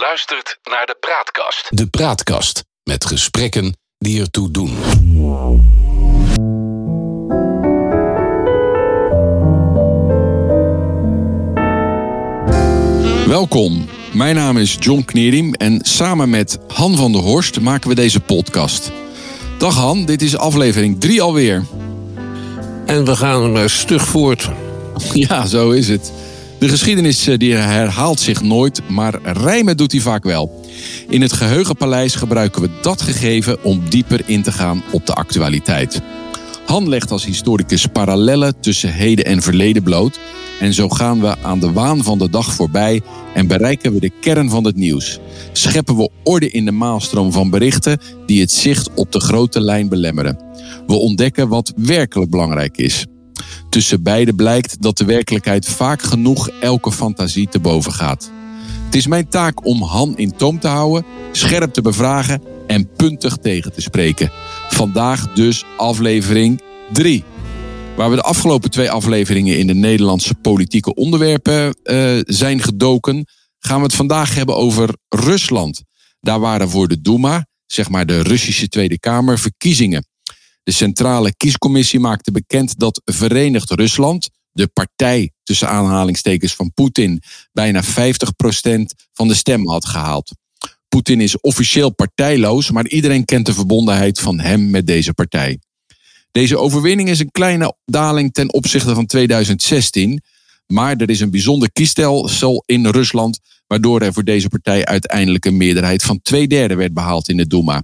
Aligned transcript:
luistert 0.00 0.58
naar 0.62 0.86
de 0.86 0.96
Praatkast. 1.00 1.66
De 1.68 1.86
Praatkast 1.86 2.64
met 2.82 3.04
gesprekken 3.04 3.76
die 3.98 4.20
ertoe 4.20 4.50
doen. 4.50 4.76
Welkom, 13.26 13.88
mijn 14.12 14.34
naam 14.34 14.56
is 14.56 14.76
John 14.78 15.04
Knerim 15.04 15.54
en 15.54 15.80
samen 15.82 16.30
met 16.30 16.58
Han 16.68 16.96
van 16.96 17.12
der 17.12 17.20
Horst 17.20 17.60
maken 17.60 17.88
we 17.88 17.94
deze 17.94 18.20
podcast. 18.20 18.92
Dag 19.58 19.74
Han, 19.74 20.04
dit 20.04 20.22
is 20.22 20.36
aflevering 20.36 21.00
3 21.00 21.22
alweer. 21.22 21.64
En 22.86 23.04
we 23.04 23.16
gaan 23.16 23.52
maar 23.52 23.70
stug 23.70 24.06
voort. 24.06 24.50
Ja, 25.12 25.46
zo 25.46 25.70
is 25.70 25.88
het. 25.88 26.12
De 26.60 26.68
geschiedenis 26.68 27.26
eh, 27.26 27.38
die 27.38 27.54
herhaalt 27.54 28.20
zich 28.20 28.42
nooit, 28.42 28.88
maar 28.88 29.18
rijmen 29.22 29.76
doet 29.76 29.92
hij 29.92 30.00
vaak 30.00 30.24
wel. 30.24 30.64
In 31.08 31.22
het 31.22 31.32
Geheugenpaleis 31.32 32.14
gebruiken 32.14 32.62
we 32.62 32.70
dat 32.82 33.02
gegeven 33.02 33.64
om 33.64 33.88
dieper 33.88 34.22
in 34.26 34.42
te 34.42 34.52
gaan 34.52 34.82
op 34.92 35.06
de 35.06 35.14
actualiteit. 35.14 36.00
Han 36.66 36.88
legt 36.88 37.10
als 37.10 37.24
historicus 37.24 37.86
parallellen 37.86 38.60
tussen 38.60 38.92
heden 38.92 39.24
en 39.24 39.42
verleden 39.42 39.82
bloot. 39.82 40.18
En 40.60 40.74
zo 40.74 40.88
gaan 40.88 41.20
we 41.20 41.36
aan 41.42 41.60
de 41.60 41.72
waan 41.72 42.04
van 42.04 42.18
de 42.18 42.30
dag 42.30 42.54
voorbij 42.54 43.02
en 43.34 43.46
bereiken 43.46 43.92
we 43.92 44.00
de 44.00 44.12
kern 44.20 44.50
van 44.50 44.64
het 44.64 44.76
nieuws. 44.76 45.18
Scheppen 45.52 45.96
we 45.96 46.10
orde 46.24 46.50
in 46.50 46.64
de 46.64 46.72
maalstroom 46.72 47.32
van 47.32 47.50
berichten 47.50 48.00
die 48.26 48.40
het 48.40 48.52
zicht 48.52 48.90
op 48.94 49.12
de 49.12 49.20
grote 49.20 49.60
lijn 49.60 49.88
belemmeren. 49.88 50.38
We 50.86 50.94
ontdekken 50.94 51.48
wat 51.48 51.72
werkelijk 51.76 52.30
belangrijk 52.30 52.76
is. 52.76 53.06
Tussen 53.70 54.02
beide 54.02 54.34
blijkt 54.34 54.82
dat 54.82 54.98
de 54.98 55.04
werkelijkheid 55.04 55.68
vaak 55.68 56.02
genoeg 56.02 56.48
elke 56.48 56.92
fantasie 56.92 57.48
te 57.48 57.60
boven 57.60 57.92
gaat. 57.92 58.30
Het 58.84 58.94
is 58.94 59.06
mijn 59.06 59.28
taak 59.28 59.66
om 59.66 59.82
Han 59.82 60.16
in 60.16 60.36
toom 60.36 60.58
te 60.58 60.68
houden, 60.68 61.04
scherp 61.32 61.72
te 61.72 61.82
bevragen 61.82 62.42
en 62.66 62.92
puntig 62.92 63.36
tegen 63.36 63.72
te 63.72 63.80
spreken. 63.80 64.30
Vandaag 64.68 65.32
dus 65.32 65.64
aflevering 65.76 66.60
3. 66.92 67.24
Waar 67.96 68.10
we 68.10 68.16
de 68.16 68.22
afgelopen 68.22 68.70
twee 68.70 68.90
afleveringen 68.90 69.58
in 69.58 69.66
de 69.66 69.74
Nederlandse 69.74 70.34
politieke 70.34 70.94
onderwerpen 70.94 71.76
uh, 71.84 72.20
zijn 72.26 72.62
gedoken, 72.62 73.26
gaan 73.58 73.76
we 73.76 73.82
het 73.82 73.94
vandaag 73.94 74.34
hebben 74.34 74.56
over 74.56 74.96
Rusland. 75.08 75.82
Daar 76.20 76.40
waren 76.40 76.68
voor 76.68 76.88
de 76.88 77.00
Duma, 77.00 77.46
zeg 77.66 77.88
maar 77.88 78.06
de 78.06 78.22
Russische 78.22 78.68
Tweede 78.68 78.98
Kamer, 78.98 79.38
verkiezingen. 79.38 80.09
De 80.70 80.76
Centrale 80.76 81.34
Kiescommissie 81.36 82.00
maakte 82.00 82.32
bekend 82.32 82.78
dat 82.78 83.02
Verenigd 83.04 83.70
Rusland, 83.70 84.30
de 84.52 84.66
partij 84.66 85.30
tussen 85.42 85.68
aanhalingstekens 85.68 86.54
van 86.54 86.72
Poetin, 86.72 87.22
bijna 87.52 87.84
50% 87.84 87.86
van 89.12 89.28
de 89.28 89.34
stemmen 89.34 89.72
had 89.72 89.86
gehaald. 89.86 90.32
Poetin 90.88 91.20
is 91.20 91.40
officieel 91.40 91.90
partijloos, 91.94 92.70
maar 92.70 92.86
iedereen 92.86 93.24
kent 93.24 93.46
de 93.46 93.54
verbondenheid 93.54 94.20
van 94.20 94.40
hem 94.40 94.70
met 94.70 94.86
deze 94.86 95.12
partij. 95.12 95.58
Deze 96.30 96.58
overwinning 96.58 97.08
is 97.08 97.20
een 97.20 97.30
kleine 97.30 97.74
daling 97.84 98.32
ten 98.32 98.52
opzichte 98.52 98.94
van 98.94 99.06
2016. 99.06 100.22
Maar 100.66 100.96
er 100.96 101.10
is 101.10 101.20
een 101.20 101.30
bijzonder 101.30 101.72
kiesstelsel 101.72 102.62
in 102.66 102.86
Rusland, 102.86 103.38
waardoor 103.66 104.00
er 104.00 104.12
voor 104.12 104.24
deze 104.24 104.48
partij 104.48 104.84
uiteindelijk 104.84 105.44
een 105.44 105.56
meerderheid 105.56 106.02
van 106.02 106.20
twee 106.22 106.46
derde 106.46 106.74
werd 106.74 106.94
behaald 106.94 107.28
in 107.28 107.36
de 107.36 107.46
Duma. 107.46 107.82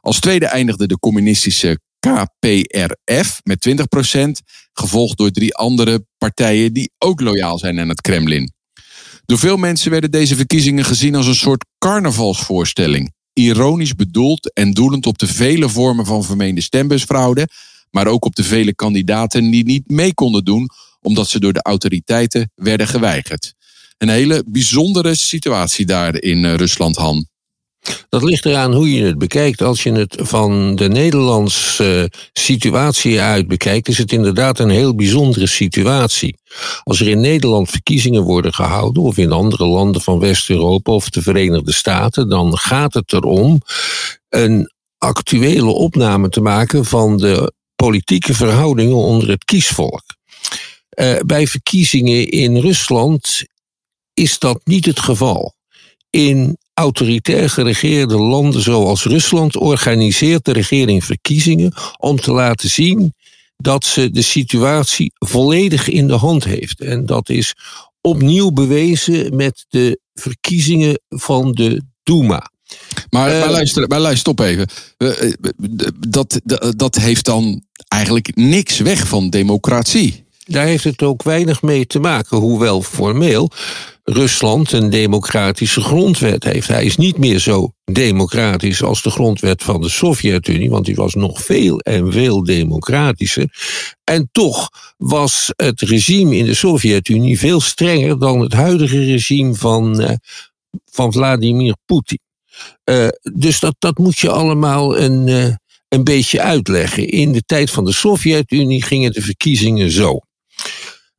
Als 0.00 0.20
tweede 0.20 0.46
eindigde 0.46 0.86
de 0.86 0.98
communistische 0.98 1.78
KPRF 2.06 3.40
met 3.42 3.68
20%, 3.68 3.72
gevolgd 4.72 5.18
door 5.18 5.30
drie 5.30 5.54
andere 5.54 6.06
partijen 6.18 6.72
die 6.72 6.90
ook 6.98 7.20
loyaal 7.20 7.58
zijn 7.58 7.80
aan 7.80 7.88
het 7.88 8.00
Kremlin. 8.00 8.52
Door 9.24 9.38
veel 9.38 9.56
mensen 9.56 9.90
werden 9.90 10.10
deze 10.10 10.36
verkiezingen 10.36 10.84
gezien 10.84 11.14
als 11.14 11.26
een 11.26 11.34
soort 11.34 11.64
carnavalsvoorstelling. 11.78 13.14
Ironisch 13.32 13.94
bedoeld 13.94 14.52
en 14.52 14.72
doelend 14.72 15.06
op 15.06 15.18
de 15.18 15.26
vele 15.26 15.68
vormen 15.68 16.06
van 16.06 16.24
vermeende 16.24 16.60
stembusfraude, 16.60 17.48
maar 17.90 18.06
ook 18.06 18.24
op 18.24 18.34
de 18.34 18.44
vele 18.44 18.74
kandidaten 18.74 19.50
die 19.50 19.64
niet 19.64 19.90
mee 19.90 20.14
konden 20.14 20.44
doen 20.44 20.68
omdat 21.00 21.28
ze 21.28 21.40
door 21.40 21.52
de 21.52 21.62
autoriteiten 21.62 22.50
werden 22.54 22.88
geweigerd. 22.88 23.54
Een 23.98 24.08
hele 24.08 24.44
bijzondere 24.46 25.14
situatie 25.14 25.86
daar 25.86 26.20
in 26.20 26.44
eh, 26.44 26.54
Rusland, 26.54 26.96
Han. 26.96 27.26
Dat 28.08 28.22
ligt 28.22 28.44
eraan 28.44 28.72
hoe 28.72 28.92
je 28.92 29.04
het 29.04 29.18
bekijkt. 29.18 29.62
Als 29.62 29.82
je 29.82 29.92
het 29.92 30.16
van 30.20 30.76
de 30.76 30.88
Nederlandse 30.88 32.10
situatie 32.32 33.20
uit 33.20 33.48
bekijkt, 33.48 33.88
is 33.88 33.98
het 33.98 34.12
inderdaad 34.12 34.58
een 34.58 34.70
heel 34.70 34.94
bijzondere 34.94 35.46
situatie. 35.46 36.36
Als 36.82 37.00
er 37.00 37.08
in 37.08 37.20
Nederland 37.20 37.70
verkiezingen 37.70 38.22
worden 38.22 38.54
gehouden, 38.54 39.02
of 39.02 39.16
in 39.16 39.32
andere 39.32 39.66
landen 39.66 40.00
van 40.00 40.18
West-Europa 40.18 40.92
of 40.92 41.10
de 41.10 41.22
Verenigde 41.22 41.72
Staten, 41.72 42.28
dan 42.28 42.58
gaat 42.58 42.94
het 42.94 43.12
erom 43.12 43.60
een 44.28 44.70
actuele 44.98 45.70
opname 45.70 46.28
te 46.28 46.40
maken 46.40 46.84
van 46.84 47.16
de 47.16 47.52
politieke 47.74 48.34
verhoudingen 48.34 48.96
onder 48.96 49.28
het 49.28 49.44
kiesvolk. 49.44 50.04
Uh, 50.98 51.18
bij 51.26 51.46
verkiezingen 51.46 52.28
in 52.28 52.56
Rusland 52.56 53.44
is 54.14 54.38
dat 54.38 54.60
niet 54.64 54.84
het 54.84 55.00
geval. 55.00 55.54
In 56.10 56.58
autoritair 56.78 57.50
geregeerde 57.50 58.18
landen 58.18 58.62
zoals 58.62 59.04
Rusland 59.04 59.56
organiseert 59.56 60.44
de 60.44 60.52
regering 60.52 61.04
verkiezingen 61.04 61.72
om 61.98 62.20
te 62.20 62.32
laten 62.32 62.70
zien 62.70 63.14
dat 63.56 63.84
ze 63.84 64.10
de 64.10 64.22
situatie 64.22 65.12
volledig 65.14 65.88
in 65.88 66.06
de 66.06 66.14
hand 66.14 66.44
heeft. 66.44 66.80
En 66.80 67.06
dat 67.06 67.28
is 67.28 67.54
opnieuw 68.00 68.50
bewezen 68.50 69.36
met 69.36 69.64
de 69.68 70.00
verkiezingen 70.14 71.00
van 71.08 71.52
de 71.52 71.82
Duma. 72.02 72.50
Maar, 73.10 73.32
uh, 73.32 73.40
maar, 73.40 73.50
luister, 73.50 73.88
maar 73.88 74.00
luister 74.00 74.32
op 74.32 74.40
even. 74.40 74.68
Uh, 74.98 75.32
dat, 76.08 76.40
dat, 76.44 76.78
dat 76.78 76.94
heeft 76.94 77.24
dan 77.24 77.62
eigenlijk 77.88 78.36
niks 78.36 78.78
weg 78.78 79.08
van 79.08 79.30
democratie. 79.30 80.24
Daar 80.44 80.66
heeft 80.66 80.84
het 80.84 81.02
ook 81.02 81.22
weinig 81.22 81.62
mee 81.62 81.86
te 81.86 81.98
maken, 81.98 82.38
hoewel 82.38 82.82
formeel 82.82 83.50
Rusland 84.08 84.72
een 84.72 84.90
democratische 84.90 85.80
grondwet 85.80 86.44
heeft. 86.44 86.68
Hij 86.68 86.84
is 86.84 86.96
niet 86.96 87.18
meer 87.18 87.38
zo 87.38 87.72
democratisch 87.84 88.82
als 88.82 89.02
de 89.02 89.10
grondwet 89.10 89.62
van 89.62 89.80
de 89.80 89.88
Sovjet-Unie, 89.88 90.70
want 90.70 90.84
die 90.84 90.94
was 90.94 91.14
nog 91.14 91.42
veel 91.42 91.78
en 91.78 92.12
veel 92.12 92.44
democratischer. 92.44 93.48
En 94.04 94.28
toch 94.32 94.68
was 94.96 95.52
het 95.56 95.80
regime 95.80 96.36
in 96.36 96.44
de 96.44 96.54
Sovjet-Unie 96.54 97.38
veel 97.38 97.60
strenger 97.60 98.18
dan 98.18 98.40
het 98.40 98.52
huidige 98.52 99.04
regime 99.04 99.54
van, 99.54 100.00
uh, 100.00 100.10
van 100.84 101.12
Vladimir 101.12 101.76
Poetin. 101.84 102.20
Uh, 102.90 103.08
dus 103.32 103.60
dat, 103.60 103.74
dat 103.78 103.98
moet 103.98 104.18
je 104.18 104.30
allemaal 104.30 104.98
een, 104.98 105.26
uh, 105.26 105.54
een 105.88 106.04
beetje 106.04 106.40
uitleggen. 106.40 107.08
In 107.08 107.32
de 107.32 107.42
tijd 107.42 107.70
van 107.70 107.84
de 107.84 107.92
Sovjet-Unie 107.92 108.82
gingen 108.82 109.12
de 109.12 109.22
verkiezingen 109.22 109.90
zo. 109.90 110.20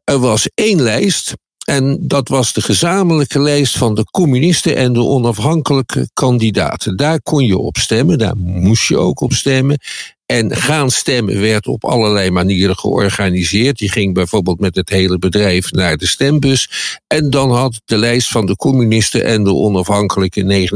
Er 0.03 0.19
was 0.19 0.49
één 0.53 0.81
lijst 0.81 1.35
en 1.69 1.97
dat 2.01 2.27
was 2.27 2.53
de 2.53 2.61
gezamenlijke 2.61 3.39
lijst 3.39 3.77
van 3.77 3.95
de 3.95 4.03
communisten 4.03 4.75
en 4.75 4.93
de 4.93 5.03
onafhankelijke 5.03 6.09
kandidaten. 6.13 6.95
Daar 6.95 7.21
kon 7.21 7.45
je 7.45 7.57
op 7.57 7.77
stemmen, 7.77 8.17
daar 8.17 8.37
moest 8.37 8.87
je 8.87 8.97
ook 8.97 9.21
op 9.21 9.33
stemmen. 9.33 9.77
En 10.25 10.55
gaan 10.55 10.91
stemmen 10.91 11.41
werd 11.41 11.67
op 11.67 11.85
allerlei 11.85 12.31
manieren 12.31 12.77
georganiseerd. 12.77 13.79
Je 13.79 13.89
ging 13.89 14.13
bijvoorbeeld 14.13 14.59
met 14.59 14.75
het 14.75 14.89
hele 14.89 15.19
bedrijf 15.19 15.71
naar 15.71 15.97
de 15.97 16.07
stembus. 16.07 16.69
En 17.07 17.29
dan 17.29 17.51
had 17.51 17.81
de 17.85 17.97
lijst 17.97 18.27
van 18.27 18.45
de 18.45 18.55
communisten 18.55 19.25
en 19.25 19.43
de 19.43 19.53
onafhankelijke 19.53 20.67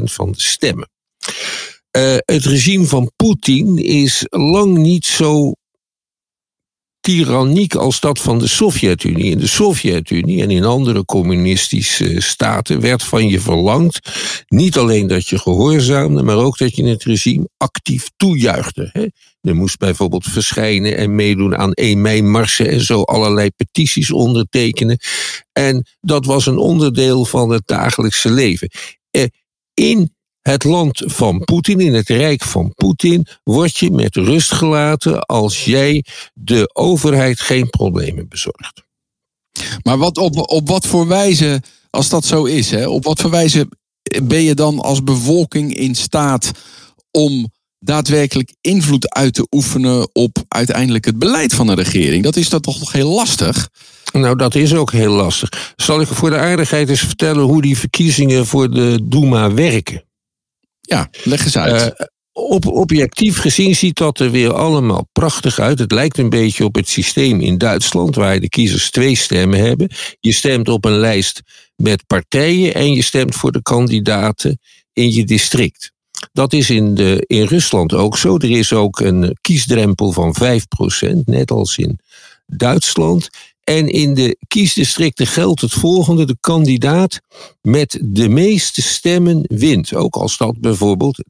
99% 0.00 0.02
van 0.02 0.32
de 0.32 0.40
stemmen. 0.40 0.88
Uh, 1.96 2.16
het 2.24 2.44
regime 2.44 2.84
van 2.84 3.12
Poetin 3.16 3.76
is 3.76 4.26
lang 4.30 4.76
niet 4.76 5.06
zo 5.06 5.52
tyranniek 7.04 7.74
als 7.74 8.00
dat 8.00 8.18
van 8.18 8.38
de 8.38 8.46
Sovjet-Unie. 8.46 9.30
In 9.30 9.38
de 9.38 9.46
Sovjet-Unie 9.46 10.42
en 10.42 10.50
in 10.50 10.64
andere 10.64 11.04
communistische 11.04 12.20
staten 12.20 12.80
werd 12.80 13.02
van 13.02 13.28
je 13.28 13.40
verlangd 13.40 14.00
niet 14.46 14.76
alleen 14.76 15.06
dat 15.06 15.28
je 15.28 15.38
gehoorzaamde, 15.38 16.22
maar 16.22 16.36
ook 16.36 16.58
dat 16.58 16.76
je 16.76 16.84
het 16.84 17.02
regime 17.02 17.48
actief 17.56 18.10
toejuichte. 18.16 18.90
Hè. 18.92 19.52
Moest 19.52 19.78
bijvoorbeeld 19.78 20.24
verschijnen 20.24 20.96
en 20.96 21.14
meedoen 21.14 21.56
aan 21.56 21.72
1 21.72 22.00
mei 22.00 22.22
marsen 22.22 22.68
en 22.68 22.80
zo 22.80 23.02
allerlei 23.02 23.50
petities 23.50 24.12
ondertekenen. 24.12 24.98
En 25.52 25.86
dat 26.00 26.24
was 26.26 26.46
een 26.46 26.58
onderdeel 26.58 27.24
van 27.24 27.50
het 27.50 27.62
dagelijkse 27.66 28.30
leven. 28.30 28.70
Eh, 29.10 29.24
in 29.74 30.13
het 30.48 30.64
land 30.64 31.02
van 31.06 31.44
Poetin, 31.44 31.80
in 31.80 31.94
het 31.94 32.08
rijk 32.08 32.42
van 32.42 32.74
Poetin, 32.74 33.26
word 33.42 33.76
je 33.76 33.90
met 33.90 34.16
rust 34.16 34.52
gelaten 34.52 35.20
als 35.20 35.64
jij 35.64 36.04
de 36.34 36.70
overheid 36.72 37.40
geen 37.40 37.70
problemen 37.70 38.28
bezorgt. 38.28 38.82
Maar 39.82 39.98
wat, 39.98 40.18
op, 40.18 40.50
op 40.50 40.68
wat 40.68 40.86
voor 40.86 41.06
wijze, 41.06 41.62
als 41.90 42.08
dat 42.08 42.24
zo 42.24 42.44
is, 42.44 42.70
hè, 42.70 42.88
op 42.88 43.04
wat 43.04 43.20
voor 43.20 43.30
wijze 43.30 43.68
ben 44.22 44.42
je 44.42 44.54
dan 44.54 44.80
als 44.80 45.02
bevolking 45.02 45.74
in 45.74 45.94
staat 45.94 46.50
om 47.10 47.52
daadwerkelijk 47.78 48.54
invloed 48.60 49.14
uit 49.14 49.34
te 49.34 49.46
oefenen 49.50 50.08
op 50.12 50.44
uiteindelijk 50.48 51.04
het 51.04 51.18
beleid 51.18 51.54
van 51.54 51.68
een 51.68 51.76
regering. 51.76 52.22
Dat 52.22 52.36
is 52.36 52.48
dat 52.48 52.62
toch 52.62 52.92
heel 52.92 53.10
lastig? 53.10 53.68
Nou, 54.12 54.36
dat 54.36 54.54
is 54.54 54.74
ook 54.74 54.92
heel 54.92 55.12
lastig. 55.12 55.72
Zal 55.76 56.00
ik 56.00 56.06
voor 56.06 56.30
de 56.30 56.38
aardigheid 56.38 56.88
eens 56.88 57.00
vertellen 57.00 57.44
hoe 57.44 57.62
die 57.62 57.78
verkiezingen 57.78 58.46
voor 58.46 58.70
de 58.70 58.98
Duma 59.02 59.52
werken? 59.52 60.04
Ja, 60.86 61.08
leg 61.24 61.44
eens 61.44 61.56
uit. 61.56 61.94
Uh, 62.00 62.06
op, 62.32 62.66
objectief 62.66 63.38
gezien 63.38 63.74
ziet 63.74 63.96
dat 63.96 64.18
er 64.18 64.30
weer 64.30 64.52
allemaal 64.52 65.08
prachtig 65.12 65.58
uit. 65.58 65.78
Het 65.78 65.92
lijkt 65.92 66.18
een 66.18 66.30
beetje 66.30 66.64
op 66.64 66.74
het 66.74 66.88
systeem 66.88 67.40
in 67.40 67.58
Duitsland, 67.58 68.14
waar 68.14 68.40
de 68.40 68.48
kiezers 68.48 68.90
twee 68.90 69.16
stemmen 69.16 69.58
hebben. 69.58 69.90
Je 70.20 70.32
stemt 70.32 70.68
op 70.68 70.84
een 70.84 70.98
lijst 70.98 71.42
met 71.76 72.06
partijen 72.06 72.74
en 72.74 72.92
je 72.92 73.02
stemt 73.02 73.34
voor 73.34 73.52
de 73.52 73.62
kandidaten 73.62 74.58
in 74.92 75.12
je 75.12 75.24
district. 75.24 75.92
Dat 76.32 76.52
is 76.52 76.70
in, 76.70 76.94
de, 76.94 77.24
in 77.26 77.44
Rusland 77.44 77.92
ook 77.92 78.18
zo. 78.18 78.36
Er 78.36 78.50
is 78.50 78.72
ook 78.72 79.00
een 79.00 79.36
kiesdrempel 79.40 80.12
van 80.12 80.36
5%, 80.42 80.46
net 81.24 81.50
als 81.50 81.78
in 81.78 81.98
Duitsland. 82.46 83.28
En 83.64 83.88
in 83.88 84.14
de 84.14 84.36
kiesdistricten 84.48 85.26
geldt 85.26 85.60
het 85.60 85.72
volgende: 85.72 86.26
de 86.26 86.36
kandidaat 86.40 87.20
met 87.60 88.00
de 88.02 88.28
meeste 88.28 88.82
stemmen 88.82 89.44
wint. 89.48 89.94
Ook 89.94 90.16
als 90.16 90.36
dat 90.36 90.60
bijvoorbeeld 90.60 91.24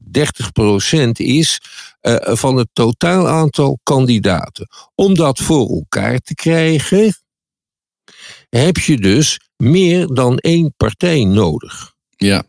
30% 0.97 1.07
is 1.11 1.61
uh, 2.01 2.15
van 2.21 2.55
het 2.55 2.67
totaal 2.73 3.27
aantal 3.27 3.79
kandidaten. 3.83 4.67
Om 4.95 5.15
dat 5.15 5.39
voor 5.39 5.69
elkaar 5.69 6.19
te 6.19 6.33
krijgen, 6.33 7.15
heb 8.49 8.77
je 8.77 8.97
dus 8.97 9.39
meer 9.57 10.07
dan 10.07 10.37
één 10.37 10.73
partij 10.77 11.23
nodig. 11.23 11.93
Ja. 12.15 12.43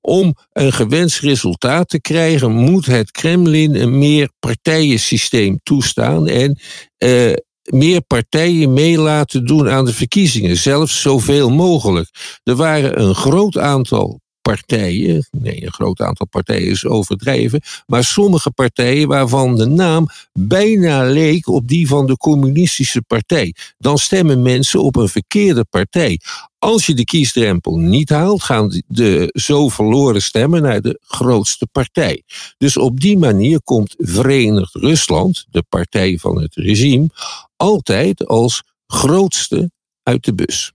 Om 0.00 0.34
een 0.52 0.72
gewenst 0.72 1.20
resultaat 1.20 1.88
te 1.88 2.00
krijgen, 2.00 2.52
moet 2.52 2.86
het 2.86 3.10
Kremlin 3.10 3.74
een 3.74 3.98
meerpartijensysteem 3.98 5.60
toestaan. 5.62 6.28
En 6.28 6.58
uh, 6.98 7.32
meer 7.72 8.00
partijen 8.00 8.72
mee 8.72 8.98
laten 8.98 9.46
doen 9.46 9.70
aan 9.70 9.84
de 9.84 9.94
verkiezingen, 9.94 10.56
zelfs 10.56 11.00
zoveel 11.00 11.50
mogelijk. 11.50 12.10
Er 12.42 12.56
waren 12.56 13.00
een 13.00 13.14
groot 13.14 13.58
aantal 13.58 14.20
partijen, 14.50 15.26
nee, 15.30 15.62
een 15.62 15.72
groot 15.72 16.00
aantal 16.00 16.26
partijen 16.26 16.70
is 16.70 16.86
overdreven, 16.86 17.60
maar 17.86 18.04
sommige 18.04 18.50
partijen 18.50 19.08
waarvan 19.08 19.56
de 19.56 19.66
naam 19.66 20.08
bijna 20.32 21.04
leek 21.04 21.48
op 21.48 21.68
die 21.68 21.88
van 21.88 22.06
de 22.06 22.16
communistische 22.16 23.02
partij. 23.02 23.54
Dan 23.78 23.98
stemmen 23.98 24.42
mensen 24.42 24.82
op 24.82 24.96
een 24.96 25.08
verkeerde 25.08 25.64
partij. 25.64 26.20
Als 26.58 26.86
je 26.86 26.94
de 26.94 27.04
kiesdrempel 27.04 27.76
niet 27.76 28.08
haalt, 28.08 28.42
gaan 28.42 28.82
de 28.86 29.30
zo 29.32 29.68
verloren 29.68 30.22
stemmen 30.22 30.62
naar 30.62 30.80
de 30.80 31.00
grootste 31.06 31.66
partij. 31.72 32.22
Dus 32.58 32.76
op 32.76 33.00
die 33.00 33.18
manier 33.18 33.62
komt 33.62 33.94
Verenigd 33.98 34.74
Rusland, 34.74 35.46
de 35.50 35.62
partij 35.68 36.18
van 36.18 36.42
het 36.42 36.54
regime, 36.54 37.08
altijd 37.56 38.26
als 38.26 38.62
grootste 38.86 39.70
uit 40.02 40.24
de 40.24 40.34
bus. 40.34 40.72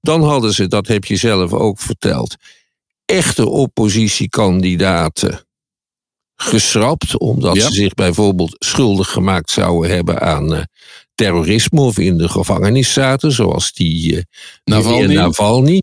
Dan 0.00 0.22
hadden 0.22 0.54
ze, 0.54 0.66
dat 0.66 0.86
heb 0.86 1.04
je 1.04 1.16
zelf 1.16 1.52
ook 1.52 1.78
verteld, 1.78 2.36
echte 3.08 3.48
oppositiekandidaten 3.48 5.46
geschrapt, 6.36 7.18
omdat 7.18 7.56
ze 7.56 7.72
zich 7.72 7.94
bijvoorbeeld 7.94 8.56
schuldig 8.58 9.10
gemaakt 9.10 9.50
zouden 9.50 9.90
hebben 9.90 10.20
aan 10.20 10.54
uh, 10.54 10.62
terrorisme 11.14 11.80
of 11.80 11.98
in 11.98 12.18
de 12.18 12.28
gevangenis 12.28 12.92
zaten, 12.92 13.32
zoals 13.32 13.72
die 13.72 14.12
uh, 14.12 14.22
Navalny. 14.64 15.14
Navalny. 15.14 15.82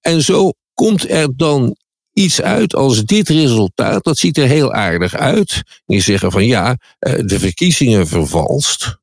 En 0.00 0.22
zo 0.22 0.50
komt 0.74 1.10
er 1.10 1.36
dan 1.36 1.76
iets 2.12 2.42
uit 2.42 2.74
als 2.74 3.04
dit 3.04 3.28
resultaat. 3.28 4.04
Dat 4.04 4.18
ziet 4.18 4.38
er 4.38 4.46
heel 4.46 4.72
aardig 4.72 5.14
uit. 5.14 5.62
Je 5.86 6.00
zeggen 6.00 6.32
van 6.32 6.46
ja, 6.46 6.76
uh, 7.00 7.14
de 7.24 7.38
verkiezingen 7.38 8.06
vervalst. 8.06 8.98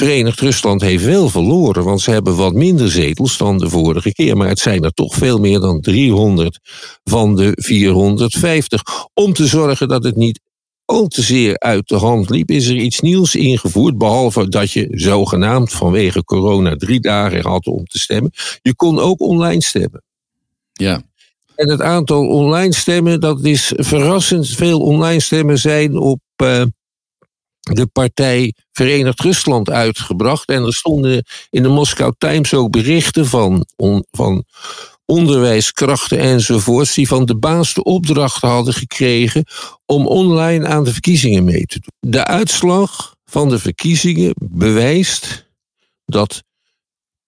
Verenigd 0.00 0.40
Rusland 0.40 0.80
heeft 0.80 1.04
wel 1.04 1.28
verloren, 1.28 1.84
want 1.84 2.00
ze 2.00 2.10
hebben 2.10 2.36
wat 2.36 2.52
minder 2.52 2.90
zetels 2.90 3.36
dan 3.36 3.58
de 3.58 3.68
vorige 3.68 4.12
keer. 4.12 4.36
Maar 4.36 4.48
het 4.48 4.58
zijn 4.58 4.84
er 4.84 4.92
toch 4.92 5.14
veel 5.14 5.38
meer 5.38 5.60
dan 5.60 5.80
300 5.80 6.58
van 7.04 7.36
de 7.36 7.52
450. 7.54 8.82
Om 9.14 9.32
te 9.32 9.46
zorgen 9.46 9.88
dat 9.88 10.04
het 10.04 10.16
niet 10.16 10.40
al 10.84 11.06
te 11.06 11.22
zeer 11.22 11.58
uit 11.58 11.88
de 11.88 11.96
hand 11.96 12.30
liep, 12.30 12.50
is 12.50 12.66
er 12.66 12.76
iets 12.76 13.00
nieuws 13.00 13.34
ingevoerd. 13.34 13.98
Behalve 13.98 14.48
dat 14.48 14.72
je 14.72 14.88
zogenaamd 14.90 15.72
vanwege 15.72 16.24
corona 16.24 16.76
drie 16.76 17.00
dagen 17.00 17.46
had 17.46 17.66
om 17.66 17.84
te 17.84 17.98
stemmen. 17.98 18.30
Je 18.62 18.74
kon 18.74 18.98
ook 18.98 19.20
online 19.20 19.62
stemmen. 19.62 20.02
Ja. 20.72 21.02
En 21.54 21.70
het 21.70 21.80
aantal 21.80 22.28
online 22.28 22.74
stemmen, 22.74 23.20
dat 23.20 23.44
is 23.44 23.72
verrassend 23.76 24.48
veel 24.48 24.80
online 24.80 25.20
stemmen 25.20 25.58
zijn 25.58 25.98
op. 25.98 26.20
Uh, 26.42 26.62
de 27.60 27.86
partij 27.86 28.54
Verenigd 28.72 29.20
Rusland 29.20 29.70
uitgebracht. 29.70 30.48
En 30.48 30.64
er 30.64 30.74
stonden 30.74 31.24
in 31.50 31.62
de 31.62 31.68
Moskou 31.68 32.12
Times 32.18 32.54
ook 32.54 32.70
berichten 32.70 33.26
van, 33.26 33.66
van 34.10 34.44
onderwijskrachten 35.04 36.18
enzovoorts, 36.18 36.94
die 36.94 37.08
van 37.08 37.24
de 37.24 37.36
baas 37.36 37.74
de 37.74 37.82
opdracht 37.82 38.40
hadden 38.40 38.74
gekregen 38.74 39.44
om 39.86 40.06
online 40.06 40.66
aan 40.66 40.84
de 40.84 40.92
verkiezingen 40.92 41.44
mee 41.44 41.66
te 41.66 41.80
doen. 41.80 42.10
De 42.10 42.24
uitslag 42.24 43.14
van 43.24 43.48
de 43.48 43.58
verkiezingen 43.58 44.34
bewijst 44.38 45.48
dat 46.04 46.42